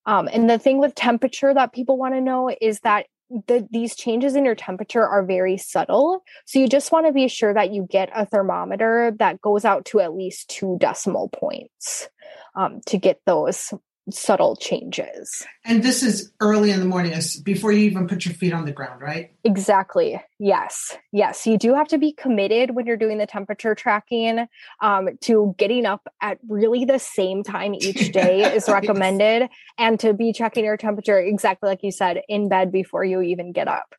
Um, 0.05 0.29
and 0.31 0.49
the 0.49 0.59
thing 0.59 0.79
with 0.79 0.95
temperature 0.95 1.53
that 1.53 1.73
people 1.73 1.97
want 1.97 2.13
to 2.13 2.21
know 2.21 2.55
is 2.61 2.81
that 2.81 3.07
the, 3.47 3.67
these 3.71 3.95
changes 3.95 4.35
in 4.35 4.45
your 4.45 4.55
temperature 4.55 5.05
are 5.05 5.25
very 5.25 5.57
subtle. 5.57 6.23
So 6.45 6.59
you 6.59 6.67
just 6.67 6.91
want 6.91 7.07
to 7.07 7.13
be 7.13 7.27
sure 7.27 7.53
that 7.53 7.71
you 7.71 7.87
get 7.89 8.09
a 8.15 8.25
thermometer 8.25 9.13
that 9.17 9.41
goes 9.41 9.65
out 9.65 9.85
to 9.85 9.99
at 9.99 10.13
least 10.15 10.49
two 10.49 10.77
decimal 10.79 11.29
points 11.29 12.07
um, 12.55 12.81
to 12.85 12.97
get 12.97 13.19
those 13.25 13.73
subtle 14.09 14.55
changes. 14.55 15.45
And 15.63 15.81
this 15.81 16.03
is 16.03 16.31
early 16.39 16.71
in 16.71 16.79
the 16.79 16.85
morning, 16.85 17.13
before 17.43 17.71
you 17.71 17.85
even 17.85 18.07
put 18.07 18.25
your 18.25 18.33
feet 18.33 18.53
on 18.53 18.65
the 18.65 18.71
ground, 18.71 19.01
right? 19.01 19.31
Exactly. 19.43 20.21
Yes. 20.39 20.95
Yes. 21.11 21.47
You 21.47 21.57
do 21.57 21.73
have 21.73 21.87
to 21.89 21.97
be 21.97 22.11
committed 22.11 22.75
when 22.75 22.85
you're 22.85 22.97
doing 22.97 23.17
the 23.17 23.25
temperature 23.25 23.73
tracking 23.73 24.47
um, 24.81 25.09
to 25.21 25.55
getting 25.57 25.85
up 25.85 26.07
at 26.21 26.37
really 26.47 26.85
the 26.85 26.99
same 26.99 27.43
time 27.43 27.73
each 27.73 28.11
day 28.13 28.53
is 28.53 28.69
recommended 28.69 29.49
and 29.77 29.99
to 29.99 30.13
be 30.13 30.33
checking 30.33 30.65
your 30.65 30.77
temperature 30.77 31.19
exactly 31.19 31.67
like 31.67 31.83
you 31.83 31.91
said 31.91 32.21
in 32.27 32.49
bed 32.49 32.71
before 32.71 33.03
you 33.03 33.21
even 33.21 33.51
get 33.51 33.67
up. 33.67 33.95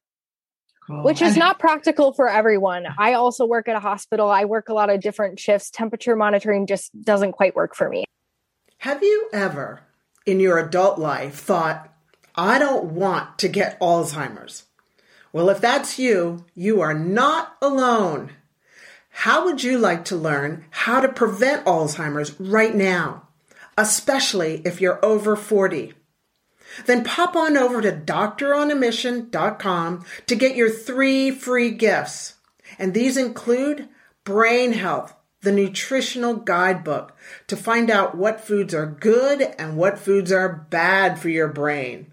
Cool. 0.87 1.03
Which 1.03 1.21
is 1.21 1.37
not 1.37 1.59
practical 1.59 2.13
for 2.13 2.29
everyone. 2.29 2.87
I 2.97 3.15
also 3.15 3.45
work 3.45 3.67
at 3.67 3.75
a 3.75 3.81
hospital. 3.81 4.31
I 4.31 4.45
work 4.45 4.69
a 4.69 4.73
lot 4.73 4.89
of 4.89 5.01
different 5.01 5.41
shifts. 5.41 5.69
Temperature 5.69 6.15
monitoring 6.15 6.69
just 6.69 6.93
doesn't 7.03 7.33
quite 7.33 7.57
work 7.57 7.75
for 7.75 7.89
me. 7.89 8.05
Have 8.79 9.03
you 9.03 9.29
ever 9.33 9.81
in 10.26 10.40
your 10.40 10.59
adult 10.59 10.99
life 10.99 11.37
thought, 11.37 11.92
I 12.35 12.59
don't 12.59 12.87
want 12.87 13.38
to 13.38 13.49
get 13.49 13.80
Alzheimer's. 13.80 14.64
Well, 15.33 15.49
if 15.49 15.61
that's 15.61 15.99
you, 15.99 16.45
you 16.54 16.80
are 16.80 16.95
not 16.95 17.56
alone. 17.62 18.33
How 19.11 19.45
would 19.47 19.62
you 19.62 19.78
like 19.78 20.04
to 20.06 20.16
learn 20.16 20.64
how 20.71 21.00
to 21.00 21.09
prevent 21.09 21.64
Alzheimer's 21.64 22.38
right 22.38 22.75
now, 22.75 23.28
especially 23.78 24.61
if 24.64 24.80
you're 24.80 25.02
over 25.04 25.37
40? 25.37 25.95
Then 26.85 27.04
pop 27.04 27.37
on 27.37 27.56
over 27.56 27.80
to 27.80 27.92
doctoronamission.com 27.92 30.04
to 30.26 30.35
get 30.35 30.56
your 30.56 30.68
three 30.68 31.30
free 31.30 31.71
gifts. 31.71 32.35
And 32.78 32.92
these 32.92 33.16
include 33.16 33.88
brain 34.25 34.73
health, 34.73 35.14
the 35.47 35.53
nutritional 35.53 36.35
guidebook 36.35 37.17
to 37.47 37.57
find 37.57 37.88
out 37.88 38.17
what 38.17 38.41
foods 38.41 38.75
are 38.75 38.85
good 38.85 39.41
and 39.57 39.76
what 39.76 39.97
foods 39.97 40.33
are 40.33 40.67
bad 40.71 41.21
for 41.21 41.29
your 41.29 41.47
brain. 41.47 42.12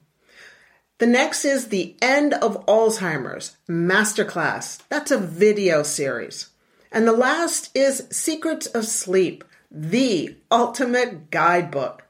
The 0.99 1.07
next 1.07 1.43
is 1.43 1.69
the 1.69 1.95
End 1.99 2.35
of 2.35 2.63
Alzheimer's 2.67 3.57
Masterclass. 3.67 4.81
That's 4.87 5.09
a 5.09 5.17
video 5.17 5.81
series. 5.81 6.51
And 6.91 7.07
the 7.07 7.11
last 7.11 7.75
is 7.75 8.05
Secrets 8.11 8.67
of 8.67 8.85
Sleep, 8.85 9.43
the 9.71 10.37
ultimate 10.51 11.31
guidebook. 11.31 12.03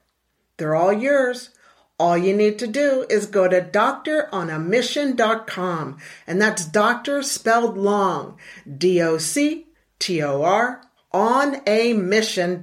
They're 0.58 0.76
all 0.76 0.92
yours. 0.92 1.52
All 1.98 2.18
you 2.18 2.36
need 2.36 2.60
to 2.60 2.68
do 2.68 3.06
is 3.10 3.28
go 3.28 3.48
to 3.48 3.62
doctoronamission.com, 3.62 5.98
and 6.28 6.42
that's 6.42 6.66
doctor 6.66 7.24
spelled 7.24 7.78
long 7.78 8.38
D 8.78 9.02
O 9.02 9.18
C 9.18 9.68
T 10.00 10.22
O 10.22 10.44
R 10.44 10.82
onament.com. 11.14 12.56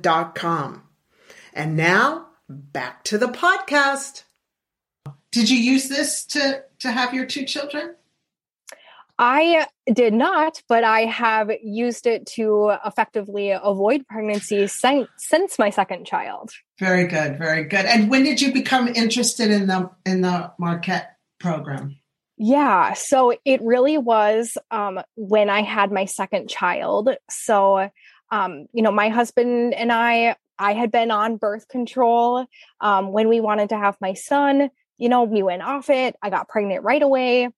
And 1.53 1.77
now 1.77 2.27
back 2.49 3.05
to 3.05 3.19
the 3.19 3.29
podcast. 3.29 4.25
Did 5.31 5.49
you 5.51 5.59
use 5.59 5.89
this 5.89 6.25
to 6.27 6.65
to 6.81 6.91
have 6.91 7.15
your 7.15 7.27
two 7.27 7.45
children? 7.45 7.95
I 9.23 9.67
did 9.93 10.15
not, 10.15 10.63
but 10.67 10.83
I 10.83 11.01
have 11.01 11.51
used 11.63 12.07
it 12.07 12.25
to 12.37 12.73
effectively 12.87 13.51
avoid 13.51 14.07
pregnancy 14.07 14.67
since, 14.67 15.09
since 15.19 15.59
my 15.59 15.69
second 15.69 16.07
child. 16.07 16.53
Very 16.79 17.07
good, 17.07 17.37
very 17.37 17.65
good. 17.65 17.85
And 17.85 18.09
when 18.09 18.25
did 18.25 18.41
you 18.41 18.51
become 18.51 18.89
interested 18.89 19.51
in 19.51 19.67
the 19.67 19.91
in 20.07 20.23
the 20.23 20.51
Marquette 20.59 21.19
program? 21.39 21.99
Yeah, 22.39 22.95
so 22.95 23.35
it 23.45 23.61
really 23.61 23.99
was 23.99 24.57
um, 24.71 25.01
when 25.17 25.51
I 25.51 25.61
had 25.61 25.93
my 25.93 26.07
second 26.07 26.49
child. 26.49 27.11
So 27.29 27.91
um, 28.31 28.67
you 28.73 28.83
know, 28.83 28.93
my 28.93 29.09
husband 29.09 29.75
and 29.75 29.93
I, 29.93 30.37
I 30.59 30.73
had 30.75 30.93
been 30.93 31.11
on 31.11 31.37
birth 31.37 31.69
control 31.69 32.47
um, 32.81 33.13
when 33.13 33.29
we 33.29 33.41
wanted 33.41 33.71
to 33.71 33.79
have 33.79 33.97
my 34.01 34.15
son. 34.15 34.71
You 34.99 35.09
know, 35.09 35.25
we 35.25 35.43
went 35.43 35.63
off 35.63 35.91
it. 35.91 36.17
I 36.23 36.31
got 36.31 36.49
pregnant 36.49 36.85
right 36.85 37.03
away. 37.03 37.49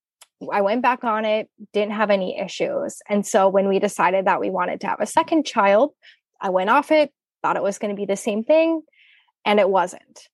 I 0.51 0.63
went 0.63 0.83
back 0.83 1.05
on 1.05 1.25
it, 1.25 1.49
didn't 1.73 1.93
have 1.93 2.11
any 2.11 2.39
issues. 2.39 3.01
And 3.09 3.27
so 3.27 3.49
when 3.49 3.69
we 3.69 3.79
decided 3.79 4.27
that 4.27 4.41
we 4.41 4.51
wanted 4.51 4.81
to 4.81 4.89
have 4.89 5.01
a 5.01 5.07
second 5.07 5.47
child, 5.47 5.93
I 6.41 6.51
went 6.51 6.71
off 6.71 6.91
it, 6.91 7.13
thought 7.43 7.57
it 7.57 7.63
was 7.63 7.79
going 7.79 7.95
to 7.95 8.01
be 8.01 8.07
the 8.07 8.17
same 8.17 8.43
thing, 8.43 8.83
and 9.45 9.61
it 9.61 9.69
wasn't. 9.69 10.29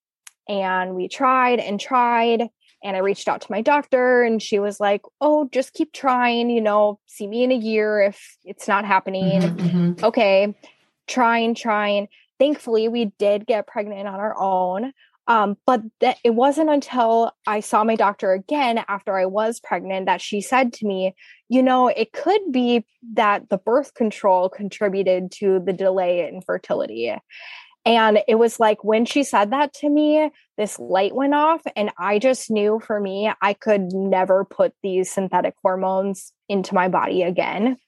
And 0.49 0.95
we 0.95 1.09
tried 1.09 1.61
and 1.61 1.79
tried. 1.79 2.49
And 2.83 2.97
I 2.97 3.01
reached 3.01 3.29
out 3.29 3.41
to 3.41 3.51
my 3.51 3.61
doctor, 3.61 4.23
and 4.23 4.43
she 4.43 4.59
was 4.59 4.79
like, 4.79 5.03
Oh, 5.21 5.49
just 5.53 5.73
keep 5.73 5.93
trying, 5.93 6.51
you 6.51 6.61
know, 6.61 7.01
see 7.07 7.27
me 7.27 7.45
in 7.45 7.53
a 7.53 7.57
year 7.57 8.01
if 8.01 8.37
it's 8.45 8.69
not 8.69 8.85
happening. 8.85 9.41
Mm-hmm, 9.41 9.67
mm-hmm. 9.67 10.05
Okay, 10.05 10.55
trying, 11.07 11.55
trying. 11.55 12.09
Thankfully, 12.39 12.89
we 12.89 13.07
did 13.19 13.47
get 13.47 13.67
pregnant 13.67 14.07
on 14.07 14.21
our 14.21 14.41
own. 14.41 14.93
Um, 15.29 15.59
but 15.67 15.83
that 16.01 16.17
it 16.25 16.35
wasn't 16.35 16.71
until 16.71 17.33
I 17.47 17.61
saw 17.61 17.85
my 17.85 17.97
doctor 17.97 18.33
again 18.33 18.83
after 18.89 19.15
I 19.15 19.27
was 19.27 19.61
pregnant 19.61 20.07
that 20.07 20.23
she 20.23 20.41
said 20.41 20.73
to 20.75 20.87
me, 20.87 21.15
you 21.51 21.63
know, 21.63 21.89
it 21.89 22.15
could 22.15 22.41
be 22.51 22.87
that 23.13 23.51
the 23.51 23.59
birth 23.59 23.93
control 23.93 24.49
contributed 24.49 25.31
to 25.33 25.61
the 25.61 25.75
delay 25.75 26.27
in 26.27 26.41
fertility. 26.41 27.15
And 27.89 28.19
it 28.29 28.35
was 28.35 28.61
like 28.61 28.85
when 28.85 29.07
she 29.07 29.23
said 29.23 29.51
that 29.53 29.73
to 29.77 29.89
me, 29.89 30.31
this 30.59 30.79
light 30.79 31.15
went 31.15 31.33
off, 31.33 31.63
and 31.75 31.91
I 31.99 32.19
just 32.19 32.51
knew 32.51 32.81
for 32.87 33.01
me, 33.01 33.33
I 33.41 33.55
could 33.55 33.95
never 33.95 34.45
put 34.45 34.75
these 34.83 35.11
synthetic 35.11 35.55
hormones 35.63 36.35
into 36.51 36.75
my 36.75 36.89
body 36.89 37.23
again 37.23 37.79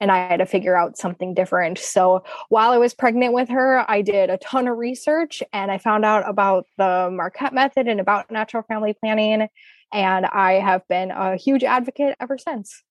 and 0.00 0.10
I 0.10 0.28
had 0.28 0.40
to 0.40 0.46
figure 0.46 0.76
out 0.76 0.98
something 0.98 1.34
different. 1.34 1.78
So 1.78 2.24
while 2.48 2.72
I 2.72 2.78
was 2.78 2.94
pregnant 2.94 3.32
with 3.32 3.48
her, 3.48 3.88
I 3.88 4.02
did 4.02 4.28
a 4.28 4.38
ton 4.38 4.66
of 4.66 4.76
research 4.76 5.42
and 5.52 5.70
I 5.70 5.78
found 5.78 6.04
out 6.04 6.28
about 6.28 6.66
the 6.76 7.08
Marquette 7.12 7.54
method 7.54 7.86
and 7.86 8.00
about 8.00 8.30
natural 8.30 8.64
family 8.64 8.92
planning. 8.92 9.48
And 9.92 10.26
I 10.26 10.54
have 10.54 10.86
been 10.88 11.12
a 11.12 11.36
huge 11.36 11.62
advocate 11.62 12.16
ever 12.20 12.36
since. 12.36 12.82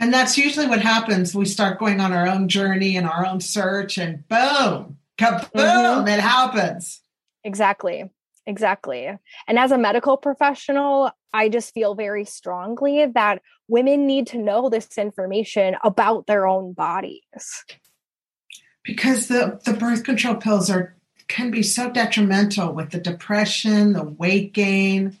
And 0.00 0.12
that's 0.12 0.38
usually 0.38 0.66
what 0.66 0.80
happens. 0.80 1.34
We 1.34 1.44
start 1.44 1.78
going 1.78 2.00
on 2.00 2.12
our 2.12 2.26
own 2.26 2.48
journey 2.48 2.96
and 2.96 3.06
our 3.06 3.26
own 3.26 3.40
search, 3.40 3.98
and 3.98 4.26
boom, 4.28 4.96
kaboom, 5.18 5.50
mm-hmm. 5.52 6.08
it 6.08 6.20
happens. 6.20 7.02
Exactly. 7.44 8.08
Exactly. 8.46 9.06
And 9.46 9.58
as 9.58 9.72
a 9.72 9.78
medical 9.78 10.16
professional, 10.16 11.10
I 11.34 11.50
just 11.50 11.74
feel 11.74 11.94
very 11.94 12.24
strongly 12.24 13.04
that 13.14 13.42
women 13.68 14.06
need 14.06 14.26
to 14.28 14.38
know 14.38 14.70
this 14.70 14.96
information 14.96 15.76
about 15.84 16.26
their 16.26 16.46
own 16.46 16.72
bodies. 16.72 17.64
Because 18.84 19.28
the, 19.28 19.60
the 19.66 19.74
birth 19.74 20.02
control 20.02 20.36
pills 20.36 20.70
are 20.70 20.96
can 21.28 21.50
be 21.50 21.62
so 21.62 21.90
detrimental 21.90 22.72
with 22.72 22.90
the 22.90 22.98
depression, 22.98 23.92
the 23.92 24.04
weight 24.04 24.54
gain. 24.54 25.18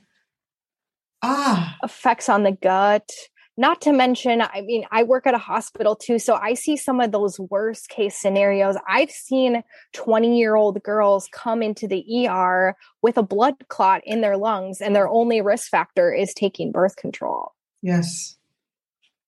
Ah. 1.22 1.76
Effects 1.82 2.30
on 2.30 2.44
the 2.44 2.52
gut. 2.52 3.10
Not 3.58 3.80
to 3.80 3.92
mention, 3.92 4.40
I 4.40 4.60
mean, 4.60 4.84
I 4.92 5.02
work 5.02 5.26
at 5.26 5.34
a 5.34 5.38
hospital 5.38 5.96
too, 5.96 6.20
so 6.20 6.36
I 6.36 6.54
see 6.54 6.76
some 6.76 7.00
of 7.00 7.10
those 7.10 7.40
worst 7.40 7.88
case 7.88 8.16
scenarios. 8.16 8.76
I've 8.86 9.10
seen 9.10 9.64
20 9.94 10.38
year 10.38 10.54
old 10.54 10.80
girls 10.84 11.28
come 11.32 11.60
into 11.60 11.88
the 11.88 12.28
ER 12.28 12.76
with 13.02 13.18
a 13.18 13.22
blood 13.24 13.54
clot 13.66 14.02
in 14.04 14.20
their 14.20 14.36
lungs, 14.36 14.80
and 14.80 14.94
their 14.94 15.08
only 15.08 15.40
risk 15.40 15.70
factor 15.70 16.14
is 16.14 16.32
taking 16.34 16.70
birth 16.70 16.94
control. 16.94 17.52
Yes. 17.82 18.36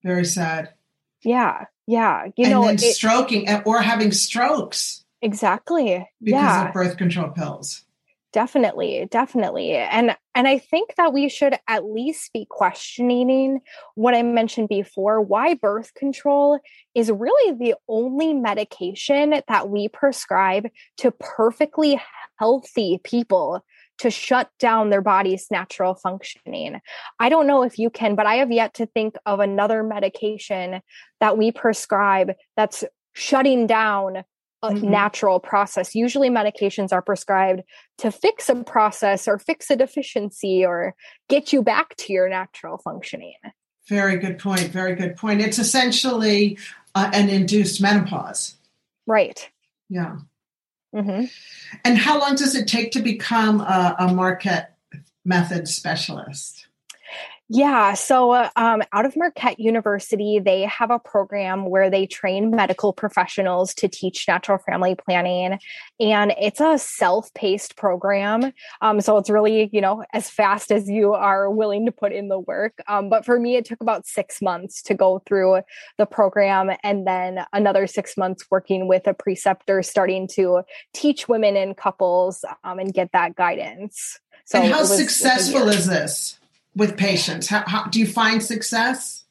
Very 0.05 0.25
sad. 0.25 0.75
Yeah. 1.25 1.65
Yeah. 1.89 2.27
You 2.37 2.45
and 2.45 2.51
know, 2.53 2.65
then 2.67 2.77
it, 2.77 2.95
stroking 2.95 3.49
or 3.65 3.83
having 3.83 4.13
strokes. 4.13 5.05
Exactly. 5.23 6.09
Because 6.23 6.41
yeah. 6.41 6.69
of 6.69 6.73
birth 6.73 6.97
control 6.99 7.31
pills 7.31 7.85
definitely 8.33 9.07
definitely 9.11 9.73
and 9.73 10.17
and 10.35 10.47
i 10.47 10.59
think 10.59 10.95
that 10.97 11.13
we 11.13 11.29
should 11.29 11.55
at 11.67 11.85
least 11.85 12.33
be 12.33 12.47
questioning 12.49 13.61
what 13.95 14.15
i 14.15 14.23
mentioned 14.23 14.69
before 14.69 15.21
why 15.21 15.55
birth 15.55 15.93
control 15.95 16.59
is 16.95 17.11
really 17.11 17.57
the 17.59 17.75
only 17.89 18.33
medication 18.33 19.43
that 19.49 19.69
we 19.69 19.89
prescribe 19.89 20.69
to 20.97 21.11
perfectly 21.11 22.01
healthy 22.39 23.01
people 23.03 23.65
to 24.01 24.11
shut 24.11 24.49
down 24.59 24.89
their 24.89 25.03
body's 25.03 25.49
natural 25.51 25.95
functioning. 25.95 26.81
I 27.19 27.29
don't 27.29 27.47
know 27.47 27.65
if 27.65 27.79
you 27.79 27.91
can, 27.91 28.15
but 28.15 28.25
I 28.25 28.37
have 28.37 28.51
yet 28.51 28.73
to 28.75 28.87
think 28.87 29.15
of 29.27 29.41
another 29.41 29.83
medication 29.83 30.81
that 31.21 31.37
we 31.37 31.53
prescribe 31.53 32.33
that's 32.57 32.83
shutting 33.13 33.67
down 33.67 34.25
mm-hmm. 34.63 34.91
natural 34.91 35.41
process. 35.41 35.95
Usually, 35.95 36.29
medications 36.29 36.93
are 36.93 37.03
prescribed 37.03 37.63
to 37.99 38.11
fix 38.11 38.49
a 38.49 38.57
process 38.57 39.27
or 39.27 39.39
fix 39.39 39.71
a 39.71 39.77
deficiency 39.77 40.65
or 40.65 40.95
get 41.29 41.53
you 41.53 41.63
back 41.63 41.97
to 41.97 42.13
your 42.13 42.29
natural 42.29 42.79
functioning. 42.79 43.35
Very 43.89 44.19
good 44.19 44.39
point. 44.39 44.69
Very 44.69 44.95
good 44.95 45.17
point. 45.17 45.41
It's 45.41 45.59
essentially 45.59 46.59
uh, 46.95 47.11
an 47.13 47.29
induced 47.29 47.81
menopause. 47.81 48.57
Right. 49.07 49.51
Yeah. 49.89 50.19
Mm-hmm. 50.95 51.25
And 51.85 51.99
how 51.99 52.21
long 52.21 52.35
does 52.35 52.55
it 52.55 52.69
take 52.69 52.93
to 52.93 53.01
become 53.01 53.61
a, 53.61 53.97
a 53.99 54.15
Marquette 54.15 54.77
method 55.25 55.69
specialist? 55.69 56.67
Yeah. 57.53 57.95
So, 57.95 58.31
uh, 58.31 58.49
um, 58.55 58.81
out 58.93 59.07
of 59.07 59.17
Marquette 59.17 59.59
University, 59.59 60.39
they 60.39 60.63
have 60.67 60.93
a 60.93 61.01
program 61.01 61.69
where 61.69 61.91
they 61.91 62.07
train 62.07 62.53
medical 62.53 62.93
professionals 62.93 63.75
to 63.75 63.89
teach 63.89 64.29
natural 64.29 64.59
family 64.59 64.95
planning. 64.95 65.59
And 65.99 66.33
it's 66.41 66.61
a 66.61 66.79
self 66.79 67.35
paced 67.35 67.75
program. 67.75 68.53
Um, 68.81 69.01
so, 69.01 69.19
it's 69.19 69.29
really, 69.29 69.69
you 69.73 69.81
know, 69.81 70.05
as 70.13 70.31
fast 70.31 70.71
as 70.71 70.89
you 70.89 71.13
are 71.13 71.51
willing 71.51 71.87
to 71.87 71.93
put 71.93 72.13
in 72.13 72.29
the 72.29 72.39
work. 72.39 72.81
Um, 72.87 73.09
but 73.09 73.25
for 73.25 73.41
me, 73.41 73.57
it 73.57 73.65
took 73.65 73.81
about 73.81 74.07
six 74.07 74.41
months 74.41 74.81
to 74.83 74.95
go 74.95 75.21
through 75.27 75.63
the 75.99 76.07
program 76.07 76.71
and 76.85 77.05
then 77.05 77.45
another 77.53 77.89
six 77.89 78.17
months 78.17 78.45
working 78.49 78.87
with 78.87 79.09
a 79.09 79.15
preceptor 79.15 79.83
starting 79.83 80.29
to 80.35 80.63
teach 80.95 81.29
women 81.29 81.57
and 81.57 81.77
couples 81.77 82.45
um, 82.63 82.79
and 82.79 82.95
get 82.95 83.11
that 83.13 83.35
guidance. 83.35 84.21
So, 84.45 84.61
and 84.61 84.73
how 84.73 84.81
was, 84.81 84.97
successful 84.97 85.69
is 85.69 85.89
this? 85.89 86.40
With 86.75 86.97
patients? 86.97 87.49
How, 87.49 87.65
how, 87.67 87.85
do 87.85 87.99
you 87.99 88.07
find 88.07 88.43
success? 88.43 89.25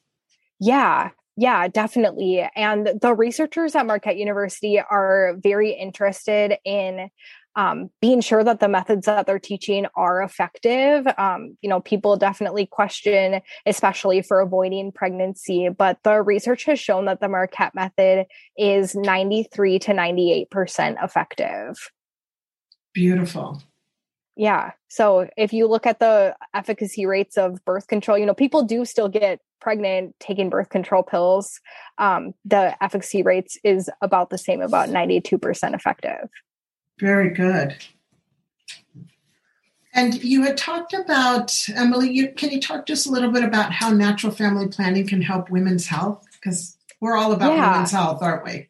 Yeah, 0.59 1.11
yeah, 1.37 1.67
definitely. 1.69 2.47
And 2.55 2.99
the 3.01 3.13
researchers 3.13 3.75
at 3.75 3.85
Marquette 3.85 4.17
University 4.17 4.79
are 4.79 5.35
very 5.41 5.71
interested 5.71 6.57
in 6.65 7.09
um, 7.55 7.89
being 8.01 8.21
sure 8.21 8.43
that 8.43 8.59
the 8.59 8.67
methods 8.67 9.05
that 9.05 9.25
they're 9.25 9.39
teaching 9.39 9.85
are 9.95 10.21
effective. 10.21 11.07
Um, 11.17 11.57
you 11.61 11.69
know, 11.69 11.81
people 11.81 12.15
definitely 12.15 12.65
question, 12.65 13.41
especially 13.65 14.21
for 14.21 14.39
avoiding 14.39 14.91
pregnancy, 14.91 15.69
but 15.69 15.97
the 16.03 16.21
research 16.21 16.65
has 16.65 16.79
shown 16.79 17.05
that 17.05 17.21
the 17.21 17.27
Marquette 17.27 17.73
method 17.73 18.27
is 18.57 18.95
93 18.95 19.79
to 19.79 19.91
98% 19.91 21.03
effective. 21.03 21.91
Beautiful. 22.93 23.61
Yeah. 24.39 24.71
So 24.87 25.27
if 25.35 25.51
you 25.51 25.67
look 25.67 25.85
at 25.85 25.99
the 25.99 26.33
efficacy 26.53 27.05
rates 27.05 27.37
of 27.37 27.63
birth 27.65 27.87
control, 27.87 28.17
you 28.17 28.25
know, 28.25 28.33
people 28.33 28.63
do 28.63 28.85
still 28.85 29.09
get 29.09 29.41
pregnant 29.59 30.15
taking 30.21 30.49
birth 30.49 30.69
control 30.69 31.03
pills. 31.03 31.59
Um, 31.97 32.33
the 32.45 32.81
efficacy 32.81 33.21
rates 33.21 33.57
is 33.65 33.89
about 34.01 34.29
the 34.29 34.37
same, 34.37 34.61
about 34.61 34.87
92% 34.87 35.75
effective. 35.75 36.29
Very 37.01 37.31
good. 37.31 37.75
And 39.93 40.23
you 40.23 40.43
had 40.43 40.55
talked 40.55 40.93
about, 40.93 41.53
Emily, 41.75 42.09
you, 42.09 42.31
can 42.31 42.51
you 42.51 42.61
talk 42.61 42.85
just 42.85 43.07
a 43.07 43.11
little 43.11 43.31
bit 43.31 43.43
about 43.43 43.73
how 43.73 43.89
natural 43.89 44.31
family 44.31 44.69
planning 44.69 45.05
can 45.05 45.21
help 45.21 45.49
women's 45.49 45.87
health? 45.87 46.25
Because 46.31 46.77
we're 47.01 47.17
all 47.17 47.33
about 47.33 47.51
yeah, 47.51 47.73
women's 47.73 47.91
health, 47.91 48.23
aren't 48.23 48.45
we? 48.45 48.69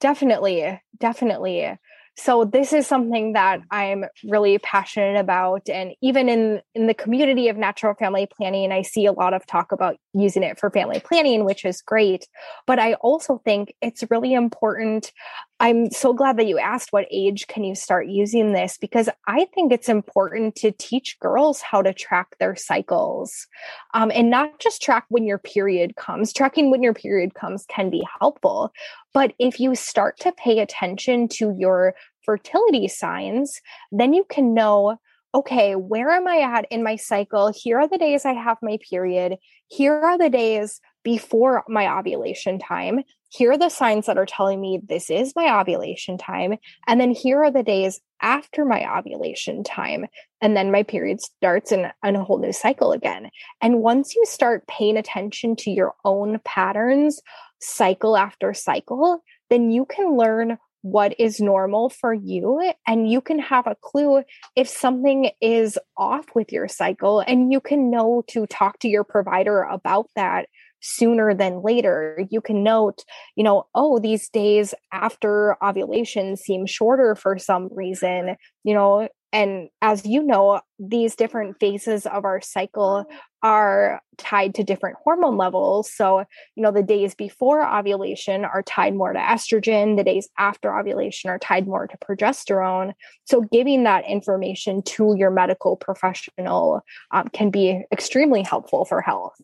Definitely. 0.00 0.80
Definitely 0.98 1.76
so 2.22 2.44
this 2.44 2.72
is 2.72 2.86
something 2.86 3.32
that 3.32 3.60
i'm 3.70 4.04
really 4.24 4.58
passionate 4.58 5.18
about 5.18 5.68
and 5.68 5.92
even 6.02 6.28
in 6.28 6.60
in 6.74 6.86
the 6.86 6.94
community 6.94 7.48
of 7.48 7.56
natural 7.56 7.94
family 7.94 8.26
planning 8.36 8.72
i 8.72 8.82
see 8.82 9.06
a 9.06 9.12
lot 9.12 9.32
of 9.34 9.46
talk 9.46 9.72
about 9.72 9.96
using 10.12 10.42
it 10.42 10.58
for 10.58 10.70
family 10.70 11.00
planning 11.00 11.44
which 11.44 11.64
is 11.64 11.80
great. 11.82 12.26
But 12.66 12.78
i 12.78 12.94
also 12.94 13.40
think 13.44 13.74
it's 13.80 14.04
really 14.10 14.34
important 14.34 15.12
i'm 15.60 15.90
so 15.90 16.12
glad 16.12 16.36
that 16.38 16.46
you 16.46 16.58
asked 16.58 16.92
what 16.92 17.06
age 17.10 17.46
can 17.46 17.64
you 17.64 17.74
start 17.74 18.06
using 18.06 18.52
this 18.52 18.76
because 18.78 19.08
i 19.26 19.46
think 19.54 19.72
it's 19.72 19.88
important 19.88 20.56
to 20.56 20.72
teach 20.72 21.18
girls 21.20 21.60
how 21.60 21.82
to 21.82 21.92
track 21.92 22.36
their 22.38 22.56
cycles. 22.56 23.46
Um, 23.94 24.10
and 24.14 24.30
not 24.30 24.58
just 24.58 24.82
track 24.82 25.04
when 25.08 25.24
your 25.24 25.38
period 25.38 25.96
comes 25.96 26.32
tracking 26.32 26.70
when 26.70 26.82
your 26.82 26.94
period 26.94 27.34
comes 27.34 27.64
can 27.68 27.90
be 27.90 28.02
helpful. 28.20 28.72
But 29.12 29.32
if 29.38 29.58
you 29.58 29.74
start 29.74 30.18
to 30.20 30.32
pay 30.32 30.60
attention 30.60 31.28
to 31.28 31.54
your 31.58 31.94
fertility 32.24 32.88
signs, 32.88 33.60
then 33.92 34.12
you 34.12 34.24
can 34.28 34.54
know 34.54 34.98
okay, 35.34 35.76
where 35.76 36.10
am 36.10 36.26
I 36.26 36.40
at 36.40 36.66
in 36.70 36.82
my 36.82 36.96
cycle? 36.96 37.52
Here 37.54 37.78
are 37.78 37.88
the 37.88 37.98
days 37.98 38.24
I 38.24 38.32
have 38.32 38.58
my 38.62 38.78
period. 38.88 39.36
Here 39.68 39.94
are 39.94 40.18
the 40.18 40.30
days 40.30 40.80
before 41.04 41.64
my 41.68 41.98
ovulation 41.98 42.58
time. 42.58 43.04
Here 43.30 43.52
are 43.52 43.58
the 43.58 43.68
signs 43.68 44.06
that 44.06 44.18
are 44.18 44.26
telling 44.26 44.60
me 44.60 44.80
this 44.84 45.08
is 45.08 45.34
my 45.36 45.60
ovulation 45.60 46.18
time. 46.18 46.56
And 46.88 47.00
then 47.00 47.12
here 47.12 47.44
are 47.44 47.50
the 47.50 47.62
days 47.62 48.00
after 48.20 48.64
my 48.64 48.84
ovulation 48.98 49.62
time. 49.62 50.06
And 50.40 50.56
then 50.56 50.72
my 50.72 50.82
period 50.82 51.20
starts 51.20 51.70
and, 51.70 51.92
a 52.02 52.24
whole 52.24 52.38
new 52.38 52.52
cycle 52.52 52.90
again. 52.90 53.30
And 53.62 53.82
once 53.82 54.16
you 54.16 54.24
start 54.26 54.66
paying 54.66 54.96
attention 54.96 55.54
to 55.56 55.70
your 55.70 55.94
own 56.04 56.40
patterns, 56.44 57.22
cycle 57.60 58.16
after 58.16 58.52
cycle, 58.52 59.22
then 59.48 59.70
you 59.70 59.84
can 59.84 60.16
learn 60.16 60.58
what 60.82 61.14
is 61.18 61.40
normal 61.40 61.90
for 61.90 62.14
you 62.14 62.72
and 62.86 63.10
you 63.10 63.20
can 63.20 63.38
have 63.38 63.66
a 63.66 63.76
clue 63.82 64.22
if 64.56 64.68
something 64.68 65.30
is 65.40 65.78
off 65.96 66.24
with 66.34 66.52
your 66.52 66.68
cycle 66.68 67.20
and 67.20 67.52
you 67.52 67.60
can 67.60 67.90
know 67.90 68.22
to 68.28 68.46
talk 68.46 68.78
to 68.78 68.88
your 68.88 69.04
provider 69.04 69.62
about 69.62 70.08
that 70.16 70.46
sooner 70.82 71.34
than 71.34 71.62
later. 71.62 72.24
You 72.30 72.40
can 72.40 72.62
note 72.62 73.04
you 73.36 73.44
know 73.44 73.66
oh 73.74 73.98
these 73.98 74.28
days 74.28 74.74
after 74.92 75.56
ovulation 75.62 76.36
seem 76.36 76.66
shorter 76.66 77.14
for 77.14 77.38
some 77.38 77.68
reason 77.72 78.36
you 78.64 78.74
know 78.74 79.08
and 79.32 79.68
as 79.80 80.04
you 80.06 80.22
know 80.22 80.60
these 80.78 81.14
different 81.14 81.58
phases 81.60 82.06
of 82.06 82.24
our 82.24 82.40
cycle 82.40 83.06
are 83.42 84.02
tied 84.18 84.54
to 84.54 84.64
different 84.64 84.96
hormone 85.02 85.36
levels. 85.36 85.92
So 85.92 86.20
you 86.56 86.62
know 86.62 86.72
the 86.72 86.82
days 86.82 87.14
before 87.14 87.66
ovulation 87.66 88.44
are 88.44 88.62
tied 88.62 88.94
more 88.94 89.12
to 89.12 89.18
estrogen 89.18 89.96
the 89.96 90.04
days 90.04 90.28
after 90.38 90.76
ovulation 90.78 91.30
are 91.30 91.38
tied 91.38 91.66
more 91.66 91.86
to 91.86 91.96
progesterone. 91.98 92.92
So 93.24 93.42
giving 93.42 93.84
that 93.84 94.04
information 94.06 94.82
to 94.82 95.14
your 95.16 95.30
medical 95.30 95.76
professional 95.76 96.82
um, 97.12 97.28
can 97.28 97.50
be 97.50 97.82
extremely 97.92 98.42
helpful 98.42 98.84
for 98.84 99.00
health. 99.00 99.40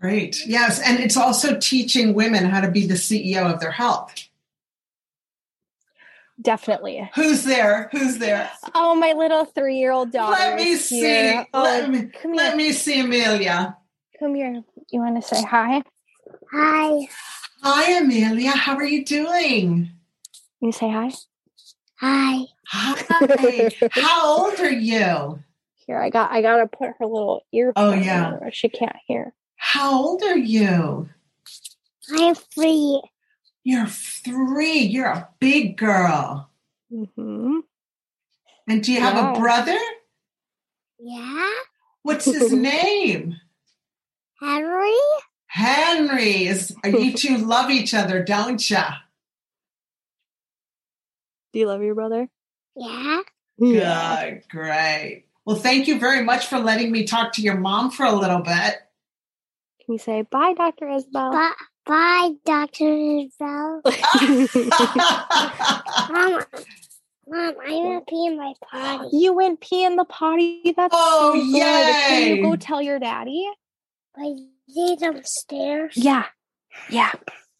Great. 0.00 0.46
Yes 0.46 0.80
and 0.80 0.98
it's 0.98 1.16
also 1.16 1.58
teaching 1.58 2.14
women 2.14 2.44
how 2.46 2.60
to 2.60 2.70
be 2.70 2.86
the 2.86 2.94
ceo 2.94 3.52
of 3.52 3.60
their 3.60 3.70
health 3.70 4.29
Definitely. 6.40 7.10
Who's 7.14 7.44
there? 7.44 7.88
Who's 7.92 8.18
there? 8.18 8.50
Oh, 8.74 8.94
my 8.94 9.12
little 9.12 9.44
three-year-old 9.44 10.12
daughter. 10.12 10.32
Let 10.32 10.56
me 10.56 10.76
see. 10.76 11.00
Here. 11.00 11.46
Oh, 11.52 11.62
let 11.62 11.90
me, 11.90 12.06
come 12.06 12.32
let 12.34 12.56
me 12.56 12.72
see 12.72 13.00
Amelia. 13.00 13.76
Come 14.18 14.34
here. 14.34 14.62
You 14.90 15.00
want 15.00 15.20
to 15.20 15.26
say 15.26 15.42
hi? 15.42 15.82
Hi. 16.52 17.08
Hi, 17.62 17.98
Amelia. 17.98 18.52
How 18.52 18.76
are 18.76 18.84
you 18.84 19.04
doing? 19.04 19.90
You 20.60 20.72
say 20.72 20.90
hi. 20.90 21.10
Hi. 21.96 22.46
Hi. 22.66 23.70
How 23.92 24.38
old 24.38 24.60
are 24.60 24.70
you? 24.70 25.42
Here, 25.86 25.98
I 26.00 26.08
got. 26.08 26.30
I 26.30 26.40
got 26.40 26.56
to 26.58 26.66
put 26.66 26.90
her 26.98 27.06
little 27.06 27.44
ear. 27.52 27.72
Oh 27.76 27.92
yeah. 27.92 28.38
She 28.52 28.68
can't 28.68 28.96
hear. 29.06 29.34
How 29.56 29.92
old 29.92 30.22
are 30.22 30.38
you? 30.38 31.08
I'm 32.12 32.34
three. 32.34 33.02
You're 33.64 33.86
three. 33.86 34.78
You're 34.80 35.06
a 35.06 35.28
big 35.38 35.76
girl. 35.76 36.50
Mm-hmm. 36.92 37.58
And 38.68 38.82
do 38.82 38.92
you 38.92 39.00
have 39.00 39.14
Yeah. 39.14 39.32
a 39.32 39.38
brother? 39.38 39.78
Yeah. 40.98 41.50
What's 42.02 42.24
his 42.24 42.52
name? 42.52 43.36
Henry. 44.40 44.92
Henry. 45.46 46.46
Is 46.46 46.74
you 46.84 47.12
two 47.16 47.36
love 47.38 47.70
each 47.70 47.92
other, 47.94 48.22
don't 48.24 48.68
you? 48.70 48.78
Do 51.52 51.58
you 51.58 51.66
love 51.66 51.82
your 51.82 51.94
brother? 51.94 52.28
Yeah. 52.76 53.20
Good, 53.58 54.44
great. 54.48 55.26
Well, 55.44 55.56
thank 55.56 55.88
you 55.88 55.98
very 55.98 56.22
much 56.24 56.46
for 56.46 56.58
letting 56.58 56.92
me 56.92 57.04
talk 57.04 57.32
to 57.34 57.42
your 57.42 57.56
mom 57.56 57.90
for 57.90 58.06
a 58.06 58.12
little 58.14 58.38
bit. 58.40 58.76
Can 59.84 59.94
you 59.94 59.98
say 59.98 60.22
bye, 60.22 60.54
Doctor 60.56 60.88
Isabel? 60.88 61.32
Bye, 61.32 61.52
bye, 61.90 62.30
Doctor 62.46 62.84
Isabel. 62.86 63.82
Mom, 66.08 66.44
Mom, 67.26 67.54
I 67.66 67.72
want 67.72 68.06
to 68.06 68.10
pee 68.10 68.26
in 68.26 68.36
my 68.36 68.54
potty. 68.62 69.08
you 69.16 69.32
went 69.32 69.60
pee 69.60 69.84
in 69.84 69.96
the 69.96 70.04
potty. 70.04 70.72
That's 70.76 70.94
Oh, 70.96 71.32
so 71.34 71.58
good. 71.58 71.94
Can 72.06 72.36
you 72.36 72.42
go 72.42 72.54
tell 72.54 72.80
your 72.80 73.00
daddy? 73.00 73.44
I 74.16 74.36
need 74.68 75.02
upstairs. 75.02 75.96
Yeah. 75.96 76.26
Yeah. 76.88 77.10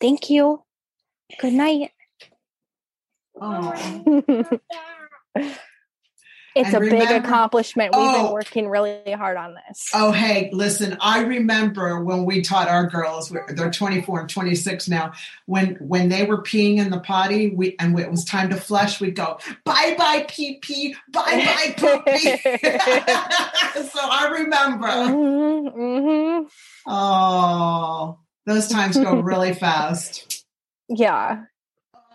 Thank 0.00 0.30
you. 0.30 0.62
Good 1.40 1.52
night. 1.54 1.90
oh. 3.40 4.22
oh 5.36 5.54
it's 6.54 6.74
And 6.74 6.84
a 6.84 6.90
big 6.90 7.10
accomplishment. 7.10 7.94
We've 7.96 8.02
Oh. 8.06 8.22
been 8.24 8.32
working 8.32 8.68
really 8.68 9.12
hard 9.12 9.36
on 9.36 9.54
this. 9.68 9.88
Oh, 9.94 10.12
hey, 10.12 10.50
listen, 10.52 10.96
I 11.00 11.20
remember 11.22 12.02
when 12.02 12.24
we 12.24 12.42
taught 12.42 12.68
our 12.68 12.86
girls, 12.86 13.30
we're- 13.30 13.44
they're 13.54 13.70
24 13.70 14.20
and 14.20 14.28
26 14.28 14.88
now, 14.88 15.12
when 15.46 15.76
when 15.80 16.08
they 16.08 16.24
were 16.24 16.42
peeing 16.42 16.78
in 16.78 16.90
the 16.90 17.00
potty 17.00 17.50
we 17.54 17.76
and 17.78 17.98
it 17.98 18.10
was 18.10 18.24
time 18.24 18.50
to 18.50 18.56
flush, 18.56 19.00
we'd 19.00 19.14
go, 19.16 19.38
bye 19.64 19.94
bye 19.98 20.24
pee 20.28 20.58
pee, 20.60 20.94
bye 21.12 21.22
bye 21.22 21.74
poopy. 21.76 22.18
so 23.88 24.00
I 24.02 24.28
remember. 24.40 24.86
Mhm, 24.88 25.74
mhm. 25.74 26.46
Oh, 26.86 28.18
those 28.46 28.68
times 28.68 28.96
go 28.96 29.20
really 29.20 29.54
fast. 29.54 30.44
Yeah. 30.88 31.44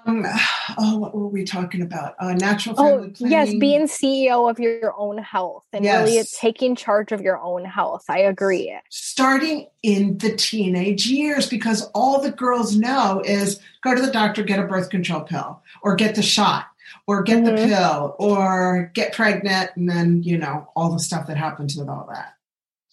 Um, 0.05 0.25
oh, 0.77 0.97
what 0.97 1.15
were 1.15 1.27
we 1.27 1.43
talking 1.43 1.81
about? 1.81 2.15
Uh, 2.19 2.33
natural 2.33 2.75
Oh, 2.77 2.97
planning. 3.13 3.15
yes, 3.31 3.53
being 3.55 3.83
CEO 3.87 4.49
of 4.49 4.59
your 4.59 4.93
own 4.97 5.17
health 5.17 5.65
and 5.73 5.83
really 5.85 6.23
taking 6.39 6.75
charge 6.75 7.11
of 7.11 7.21
your 7.21 7.39
own 7.39 7.65
health. 7.65 8.05
I 8.09 8.19
agree. 8.19 8.77
starting 8.89 9.67
in 9.81 10.17
the 10.17 10.35
teenage 10.35 11.07
years 11.07 11.47
because 11.47 11.83
all 11.93 12.21
the 12.21 12.31
girls 12.31 12.75
know 12.75 13.21
is 13.25 13.59
go 13.81 13.95
to 13.95 14.01
the 14.01 14.11
doctor, 14.11 14.43
get 14.43 14.59
a 14.59 14.63
birth 14.63 14.89
control 14.89 15.21
pill, 15.21 15.61
or 15.81 15.95
get 15.95 16.15
the 16.15 16.21
shot, 16.21 16.65
or 17.07 17.23
get 17.23 17.45
the 17.45 17.51
Mhm. 17.51 17.67
pill, 17.67 18.15
or 18.19 18.91
get 18.93 19.13
pregnant, 19.13 19.71
and 19.75 19.89
then, 19.89 20.21
you 20.23 20.37
know, 20.37 20.67
all 20.75 20.91
the 20.91 20.99
stuff 20.99 21.27
that 21.27 21.37
happens 21.37 21.77
with 21.77 21.87
all 21.87 22.07
that. 22.11 22.33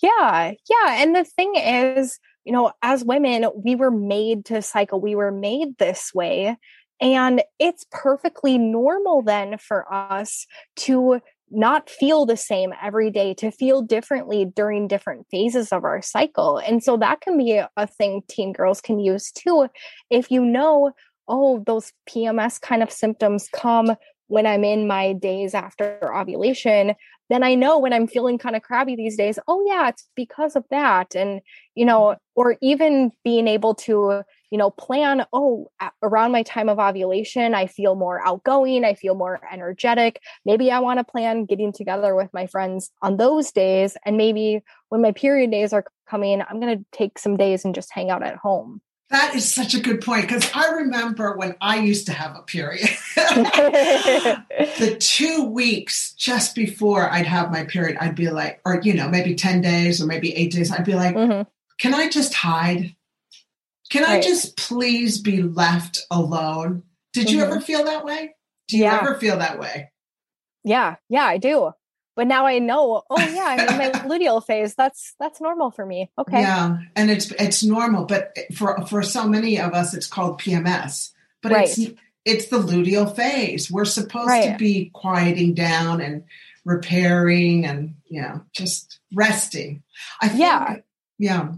Yeah. 0.01 0.53
Yeah. 0.71 1.03
And 1.03 1.15
the 1.17 1.25
thing 1.25 1.55
is, 1.57 2.19
you 2.45 2.53
know, 2.53 2.73
as 2.83 3.05
women, 3.05 3.47
we 3.55 3.75
were 3.77 3.91
made 3.91 4.45
to 4.47 4.61
cycle, 4.63 5.01
we 5.01 5.15
were 5.15 5.31
made 5.33 5.79
this 5.79 6.13
way. 6.15 6.57
And 7.03 7.43
it's 7.59 7.85
perfectly 7.91 8.59
normal 8.59 9.23
then 9.23 9.59
for 9.59 9.93
us 9.93 10.47
to 10.77 11.21
not 11.51 11.91
feel 11.91 12.25
the 12.25 12.37
same 12.37 12.73
every 12.81 13.11
day, 13.11 13.35
to 13.35 13.51
feel 13.51 13.83
differently 13.83 14.45
during 14.45 14.89
different 14.89 15.27
phases 15.31 15.73
of 15.73 15.85
our 15.85 16.01
cycle. 16.01 16.59
And 16.59 16.83
so 16.83 16.97
that 16.97 17.21
can 17.21 17.37
be 17.37 17.61
a, 17.77 17.87
thing 17.87 18.23
teen 18.29 18.53
girls 18.53 18.81
can 18.81 19.01
use 19.01 19.33
too. 19.33 19.69
If 20.09 20.31
you 20.31 20.45
know, 20.45 20.93
oh, 21.29 21.63
those 21.67 21.93
PMS 22.09 22.61
kind 22.61 22.83
of 22.83 22.91
symptoms 22.91 23.49
come 23.53 23.97
when 24.29 24.47
I'm 24.47 24.65
in 24.65 24.87
my 24.87 25.13
days 25.13 25.55
after 25.55 25.99
ovulation, 26.17 26.95
then 27.29 27.43
I 27.43 27.55
know 27.55 27.79
when 27.79 27.93
I'm 27.93 28.07
feeling 28.07 28.39
kind 28.39 28.57
of 28.57 28.63
crabby 28.63 28.95
these 28.95 29.17
days, 29.17 29.39
oh, 29.49 29.63
yeah, 29.67 29.89
it's 29.89 30.09
because 30.15 30.57
of 30.57 30.65
that. 30.71 31.15
And, 31.15 31.41
you 31.75 31.85
know, 31.85 32.01
mm-hmm. 32.01 32.17
or 32.37 32.57
even 32.63 33.11
being 33.25 33.49
able 33.49 33.75
to, 33.75 34.23
you 34.53 34.59
know, 34.59 34.69
plan, 34.69 35.25
oh, 35.33 35.71
around 36.03 36.31
my 36.31 36.43
time 36.43 36.69
of 36.69 36.79
ovulation, 36.79 37.55
I 37.55 37.67
feel 37.67 37.95
more 37.95 38.21
outgoing, 38.25 38.85
I 38.85 38.93
feel 38.93 39.15
more 39.15 39.41
energetic. 39.51 40.21
Maybe 40.45 40.71
I 40.71 40.79
want 40.81 40.99
to 40.99 41.05
plan 41.05 41.47
getting 41.47 41.73
together 41.73 42.15
with 42.15 42.29
my 42.35 42.47
friends 42.47 42.91
on 43.01 43.17
those 43.17 43.51
days. 43.51 43.97
And 44.05 44.19
maybe 44.19 44.61
when 44.91 45.01
my 45.01 45.13
period 45.13 45.51
days 45.51 45.73
are 45.73 45.87
coming, 46.07 46.43
I'm 46.43 46.61
going 46.61 46.79
to 46.79 46.85
take 46.93 47.19
some 47.19 47.39
days 47.39 47.65
and 47.65 47.75
just 47.75 47.91
hang 47.91 48.11
out 48.11 48.23
at 48.23 48.37
home. 48.37 48.83
That 49.09 49.35
is 49.35 49.51
such 49.51 49.73
a 49.73 49.81
good 49.81 50.03
point 50.03 50.29
because 50.29 50.51
I 50.55 50.69
remember 50.69 51.35
when 51.35 51.57
I 51.63 51.79
used 51.79 52.05
to 52.07 52.13
have 52.13 52.37
a 52.37 52.43
period. 52.43 52.91
the 53.17 54.97
two 54.99 55.45
weeks 55.45 56.13
just 56.13 56.55
before 56.55 57.11
I'd 57.11 57.27
have 57.27 57.51
my 57.51 57.65
period, 57.65 57.97
I'd 58.03 58.17
be 58.17 58.29
like, 58.29 58.61
or, 58.67 58.83
you 58.83 58.93
know, 58.93 59.09
maybe 59.09 59.35
10 59.35 59.63
days 59.63 60.03
or 60.03 60.07
maybe 60.07 60.35
eight 60.35 60.53
days, 60.53 60.71
I'd 60.71 60.85
be 60.85 60.95
like, 60.95 61.15
Mhm. 61.15 61.47
can 61.79 61.95
I 61.95 62.11
just 62.11 62.35
hide? 62.35 62.95
Can 63.93 64.05
I 64.05 64.21
just 64.21 64.57
please 64.57 65.21
be 65.21 65.43
left 65.43 66.01
alone? 66.11 66.83
Did 67.13 67.31
you 67.31 67.39
Mhm. 67.41 67.47
ever 67.47 67.61
feel 67.61 67.85
that 67.85 68.05
way? 68.05 68.35
Do 68.69 68.79
you 68.79 68.85
Yeah. 68.85 68.99
ever 69.03 69.19
feel 69.19 69.39
that 69.39 69.59
way? 69.59 69.91
Yeah, 70.65 70.97
yeah, 71.09 71.25
I 71.25 71.37
do. 71.39 71.73
But 72.17 72.27
now 72.27 72.47
I 72.47 72.59
know, 72.59 73.03
oh 73.09 73.21
yeah, 73.21 73.45
I'm 73.47 73.61
in 73.61 73.79
my 73.79 73.91
luteal 74.09 74.45
phase. 74.45 74.75
That's 74.75 75.15
that's 75.19 75.41
normal 75.41 75.71
for 75.71 75.85
me. 75.87 76.11
Okay. 76.19 76.41
Yeah, 76.41 76.79
and 76.97 77.11
it's 77.11 77.31
it's 77.33 77.63
normal, 77.65 78.05
but 78.05 78.37
for 78.55 78.85
for 78.87 79.03
so 79.03 79.27
many 79.29 79.59
of 79.61 79.73
us, 79.75 79.95
it's 79.95 80.07
called 80.07 80.39
PMS. 80.41 81.11
But 81.43 81.53
it's 81.53 81.79
it's 82.25 82.47
the 82.47 82.59
luteal 82.59 83.15
phase. 83.15 83.71
We're 83.71 83.85
supposed 83.85 84.43
to 84.45 84.57
be 84.59 84.91
quieting 84.95 85.55
down 85.55 86.01
and 86.01 86.25
repairing 86.65 87.65
and 87.67 87.95
you 88.09 88.23
know 88.23 88.43
just 88.55 89.01
resting. 89.15 89.83
I 90.21 90.29
think, 90.29 90.41
Yeah. 90.41 90.77
yeah. 91.19 91.49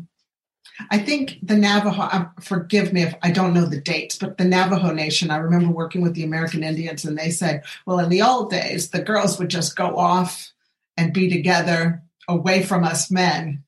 I 0.91 0.99
think 0.99 1.39
the 1.43 1.57
Navajo. 1.57 2.03
Uh, 2.03 2.27
forgive 2.41 2.93
me 2.93 3.03
if 3.03 3.15
I 3.23 3.31
don't 3.31 3.55
know 3.55 3.65
the 3.65 3.81
dates, 3.81 4.17
but 4.17 4.39
the 4.39 4.45
Navajo 4.45 4.93
Nation. 4.93 5.31
I 5.31 5.37
remember 5.37 5.73
working 5.73 6.03
with 6.03 6.15
the 6.15 6.25
American 6.25 6.65
Indians, 6.65 7.05
and 7.05 7.17
they 7.17 7.31
said, 7.31 7.63
"Well, 7.87 8.01
in 8.01 8.09
the 8.09 8.23
old 8.23 8.51
days, 8.51 8.91
the 8.91 9.03
girls 9.03 9.39
would 9.39 9.51
just 9.51 9.77
go 9.77 9.97
off 9.97 10.53
and 10.97 11.13
be 11.13 11.31
together 11.31 12.03
away 12.29 12.63
from 12.63 12.85
us 12.85 13.11
men." 13.11 13.65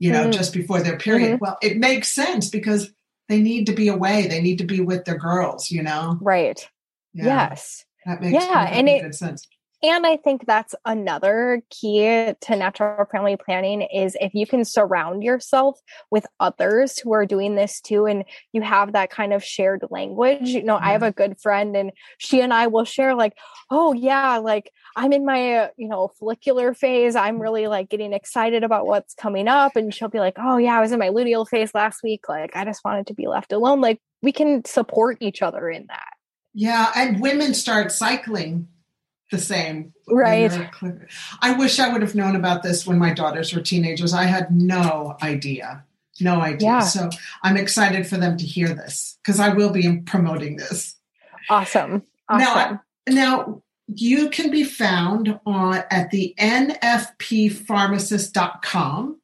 you 0.00 0.12
know, 0.12 0.24
mm-hmm. 0.24 0.32
just 0.32 0.52
before 0.52 0.82
their 0.82 0.98
period. 0.98 1.34
Mm-hmm. 1.34 1.44
Well, 1.44 1.56
it 1.62 1.78
makes 1.78 2.10
sense 2.10 2.50
because 2.50 2.92
they 3.28 3.40
need 3.40 3.66
to 3.66 3.72
be 3.72 3.88
away. 3.88 4.26
They 4.26 4.42
need 4.42 4.58
to 4.58 4.64
be 4.64 4.80
with 4.80 5.04
their 5.04 5.16
girls, 5.16 5.70
you 5.70 5.82
know? 5.82 6.18
Right. 6.20 6.68
Yeah. 7.12 7.24
Yes. 7.24 7.84
That 8.04 8.20
makes 8.20 8.34
yeah, 8.34 8.68
and 8.70 8.88
it, 8.88 9.02
good 9.02 9.14
sense. 9.14 9.46
And 9.84 10.06
I 10.06 10.16
think 10.16 10.46
that's 10.46 10.74
another 10.86 11.62
key 11.68 12.32
to 12.40 12.56
natural 12.56 13.04
family 13.04 13.36
planning 13.36 13.82
is 13.82 14.16
if 14.18 14.32
you 14.32 14.46
can 14.46 14.64
surround 14.64 15.22
yourself 15.22 15.78
with 16.10 16.24
others 16.40 16.98
who 16.98 17.12
are 17.12 17.26
doing 17.26 17.54
this 17.54 17.82
too 17.82 18.06
and 18.06 18.24
you 18.52 18.62
have 18.62 18.94
that 18.94 19.10
kind 19.10 19.34
of 19.34 19.44
shared 19.44 19.84
language. 19.90 20.48
You 20.48 20.62
know, 20.62 20.76
yeah. 20.76 20.86
I 20.86 20.92
have 20.92 21.02
mm-hmm. 21.02 21.08
a 21.08 21.12
good 21.12 21.38
friend 21.38 21.76
and 21.76 21.92
she 22.16 22.40
and 22.40 22.54
I 22.54 22.68
will 22.68 22.86
share 22.86 23.14
like, 23.14 23.34
"Oh 23.70 23.92
yeah, 23.92 24.38
like 24.38 24.70
I'm 24.96 25.12
in 25.12 25.26
my, 25.26 25.54
uh, 25.54 25.68
you 25.76 25.88
know, 25.88 26.12
follicular 26.18 26.72
phase. 26.72 27.14
I'm 27.14 27.38
really 27.38 27.66
like 27.66 27.90
getting 27.90 28.14
excited 28.14 28.64
about 28.64 28.86
what's 28.86 29.12
coming 29.12 29.48
up." 29.48 29.76
And 29.76 29.92
she'll 29.92 30.08
be 30.08 30.18
like, 30.18 30.36
"Oh 30.38 30.56
yeah, 30.56 30.78
I 30.78 30.80
was 30.80 30.92
in 30.92 30.98
my 30.98 31.10
luteal 31.10 31.46
phase 31.46 31.74
last 31.74 32.02
week. 32.02 32.26
Like 32.26 32.56
I 32.56 32.64
just 32.64 32.82
wanted 32.86 33.08
to 33.08 33.14
be 33.14 33.26
left 33.26 33.52
alone." 33.52 33.82
Like 33.82 34.00
we 34.22 34.32
can 34.32 34.64
support 34.64 35.18
each 35.20 35.42
other 35.42 35.68
in 35.68 35.88
that. 35.88 36.14
Yeah, 36.54 36.90
and 36.96 37.20
women 37.20 37.52
start 37.52 37.92
cycling 37.92 38.68
the 39.34 39.40
same. 39.40 39.92
Right. 40.06 40.52
I 41.40 41.52
wish 41.52 41.80
I 41.80 41.92
would 41.92 42.00
have 42.02 42.14
known 42.14 42.36
about 42.36 42.62
this 42.62 42.86
when 42.86 42.98
my 42.98 43.12
daughters 43.12 43.54
were 43.54 43.60
teenagers. 43.60 44.14
I 44.14 44.24
had 44.24 44.50
no 44.50 45.16
idea. 45.22 45.84
No 46.20 46.40
idea. 46.40 46.68
Yeah. 46.68 46.80
So 46.80 47.10
I'm 47.42 47.56
excited 47.56 48.06
for 48.06 48.16
them 48.16 48.36
to 48.36 48.44
hear 48.44 48.68
this 48.68 49.18
because 49.22 49.40
I 49.40 49.48
will 49.48 49.70
be 49.70 49.96
promoting 49.98 50.56
this. 50.56 50.94
Awesome. 51.50 52.04
awesome. 52.28 52.78
Now, 53.08 53.08
now 53.08 53.62
you 53.88 54.30
can 54.30 54.50
be 54.50 54.64
found 54.64 55.38
on 55.44 55.82
at 55.90 56.10
the 56.10 56.34
nfppharmacist.com 56.38 59.20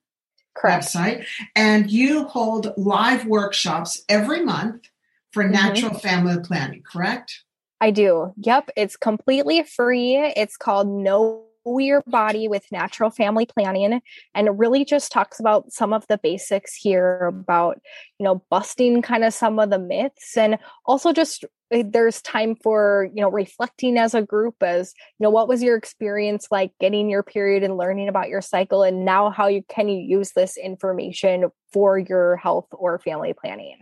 Correct. 0.55 0.85
website, 0.85 1.25
and 1.55 1.91
you 1.91 2.25
hold 2.25 2.75
live 2.77 3.25
workshops 3.27 4.03
every 4.09 4.45
month 4.45 4.89
for 5.33 5.45
mm-hmm. 5.45 5.53
natural 5.53 5.95
family 5.95 6.43
planning, 6.43 6.83
correct? 6.83 7.45
I 7.81 7.91
do. 7.91 8.33
Yep. 8.37 8.71
It's 8.77 8.97
completely 8.97 9.63
free. 9.63 10.17
It's 10.37 10.57
called 10.57 10.89
Know 10.89 11.45
Your 11.65 12.03
Body 12.07 12.47
with 12.47 12.65
Natural 12.71 13.11
Family 13.11 13.47
Planning. 13.47 14.03
And 14.35 14.47
it 14.47 14.51
really 14.51 14.85
just 14.85 15.11
talks 15.11 15.41
about 15.41 15.73
some 15.73 15.95
of 15.95 16.07
the 16.09 16.19
basics 16.19 16.75
here 16.75 17.25
about, 17.27 17.81
you 18.19 18.25
know, 18.25 18.45
busting 18.51 19.01
kind 19.01 19.25
of 19.25 19.33
some 19.33 19.59
of 19.59 19.71
the 19.71 19.79
myths 19.79 20.37
and 20.37 20.59
also 20.85 21.13
just 21.13 21.45
eh, 21.71 21.83
there's 21.87 22.21
time 22.21 22.55
for 22.55 23.09
you 23.15 23.23
know 23.23 23.31
reflecting 23.31 23.97
as 23.97 24.15
a 24.15 24.23
group 24.23 24.57
as 24.63 24.93
you 25.19 25.25
know 25.25 25.31
what 25.31 25.49
was 25.49 25.63
your 25.63 25.77
experience 25.77 26.49
like 26.51 26.73
getting 26.81 27.09
your 27.09 27.23
period 27.23 27.63
and 27.63 27.77
learning 27.77 28.09
about 28.09 28.29
your 28.29 28.41
cycle 28.43 28.83
and 28.83 29.05
now 29.05 29.31
how 29.31 29.47
you 29.47 29.63
can 29.69 29.89
you 29.89 29.99
use 29.99 30.33
this 30.33 30.57
information 30.57 31.49
for 31.73 31.99
your 31.99 32.37
health 32.37 32.67
or 32.73 32.99
family 32.99 33.33
planning 33.33 33.79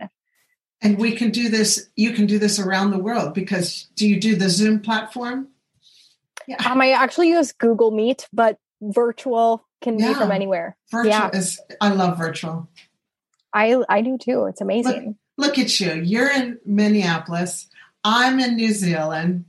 and 0.81 0.97
we 0.97 1.15
can 1.15 1.31
do 1.31 1.49
this, 1.49 1.89
you 1.95 2.11
can 2.11 2.25
do 2.25 2.39
this 2.39 2.59
around 2.59 2.91
the 2.91 2.99
world 2.99 3.33
because 3.33 3.87
do 3.95 4.07
you 4.07 4.19
do 4.19 4.35
the 4.35 4.49
Zoom 4.49 4.79
platform? 4.79 5.49
Yeah. 6.47 6.57
Um, 6.69 6.81
I 6.81 6.91
actually 6.91 7.29
use 7.29 7.51
Google 7.51 7.91
Meet, 7.91 8.27
but 8.33 8.57
virtual 8.81 9.65
can 9.81 9.99
yeah. 9.99 10.09
be 10.09 10.13
from 10.15 10.31
anywhere. 10.31 10.77
Virtual 10.91 11.11
yeah. 11.11 11.29
is, 11.33 11.59
I 11.79 11.89
love 11.89 12.17
virtual. 12.17 12.69
I, 13.53 13.81
I 13.89 14.01
do 14.01 14.17
too. 14.17 14.45
It's 14.45 14.61
amazing. 14.61 15.17
Look, 15.37 15.57
look 15.57 15.59
at 15.59 15.79
you. 15.79 15.93
You're 15.93 16.31
in 16.31 16.59
Minneapolis. 16.65 17.67
I'm 18.03 18.39
in 18.39 18.55
New 18.55 18.71
Zealand. 18.71 19.45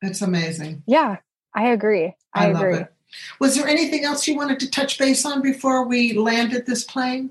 It's 0.00 0.22
amazing. 0.22 0.82
Yeah, 0.86 1.16
I 1.54 1.68
agree. 1.68 2.14
I, 2.32 2.46
I 2.46 2.48
agree. 2.50 2.84
Was 3.40 3.56
there 3.56 3.66
anything 3.66 4.04
else 4.04 4.26
you 4.28 4.36
wanted 4.36 4.60
to 4.60 4.70
touch 4.70 4.98
base 4.98 5.24
on 5.24 5.42
before 5.42 5.86
we 5.86 6.12
landed 6.12 6.66
this 6.66 6.84
plane? 6.84 7.30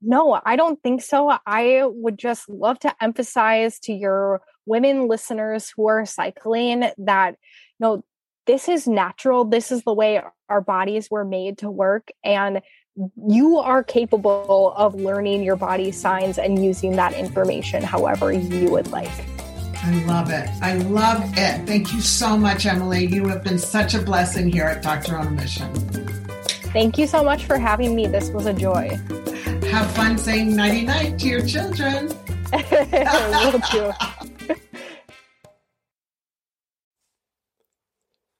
No, 0.00 0.40
I 0.44 0.56
don't 0.56 0.80
think 0.82 1.02
so. 1.02 1.36
I 1.46 1.82
would 1.84 2.18
just 2.18 2.48
love 2.48 2.78
to 2.80 2.94
emphasize 3.02 3.80
to 3.80 3.92
your 3.92 4.42
women 4.66 5.08
listeners 5.08 5.72
who 5.74 5.88
are 5.88 6.06
cycling 6.06 6.90
that 6.98 7.30
you 7.30 7.80
know 7.80 8.04
this 8.46 8.68
is 8.68 8.86
natural. 8.86 9.44
This 9.44 9.72
is 9.72 9.82
the 9.82 9.92
way 9.92 10.22
our 10.48 10.60
bodies 10.60 11.08
were 11.10 11.24
made 11.24 11.58
to 11.58 11.70
work 11.70 12.10
and 12.24 12.62
you 13.28 13.58
are 13.58 13.84
capable 13.84 14.72
of 14.76 14.94
learning 14.94 15.44
your 15.44 15.54
body 15.54 15.92
signs 15.92 16.38
and 16.38 16.64
using 16.64 16.96
that 16.96 17.12
information 17.12 17.82
however 17.82 18.32
you 18.32 18.70
would 18.70 18.90
like. 18.90 19.10
I 19.84 20.04
love 20.04 20.30
it. 20.30 20.48
I 20.60 20.74
love 20.74 21.22
it. 21.36 21.66
Thank 21.66 21.92
you 21.92 22.00
so 22.00 22.36
much, 22.36 22.66
Emily. 22.66 23.06
You 23.06 23.28
have 23.28 23.44
been 23.44 23.58
such 23.58 23.94
a 23.94 24.02
blessing 24.02 24.50
here 24.50 24.64
at 24.64 24.82
Doctor 24.82 25.16
on 25.16 25.28
a 25.28 25.30
Mission. 25.30 25.72
Thank 26.72 26.98
you 26.98 27.06
so 27.06 27.22
much 27.22 27.44
for 27.44 27.58
having 27.58 27.94
me. 27.94 28.08
This 28.08 28.30
was 28.30 28.46
a 28.46 28.52
joy 28.52 28.98
have 29.68 29.90
fun 29.94 30.16
saying 30.16 30.56
nighty 30.56 30.84
night 30.84 31.18
to 31.18 31.28
your 31.28 31.46
children. 31.46 32.10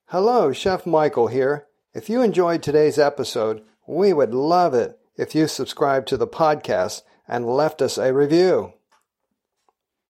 Hello, 0.07 0.53
Chef 0.53 0.87
Michael 0.87 1.27
here. 1.27 1.67
If 1.93 2.09
you 2.09 2.23
enjoyed 2.23 2.63
today's 2.63 2.99
episode, 2.99 3.63
we 3.87 4.15
would 4.15 4.33
love 4.33 4.73
it 4.73 4.99
if 5.17 5.35
you 5.35 5.47
subscribed 5.47 6.09
to 6.09 6.17
the 6.17 6.27
podcast 6.27 7.03
and 7.27 7.47
left 7.47 7.83
us 7.83 7.99
a 7.99 8.15
review. 8.15 8.73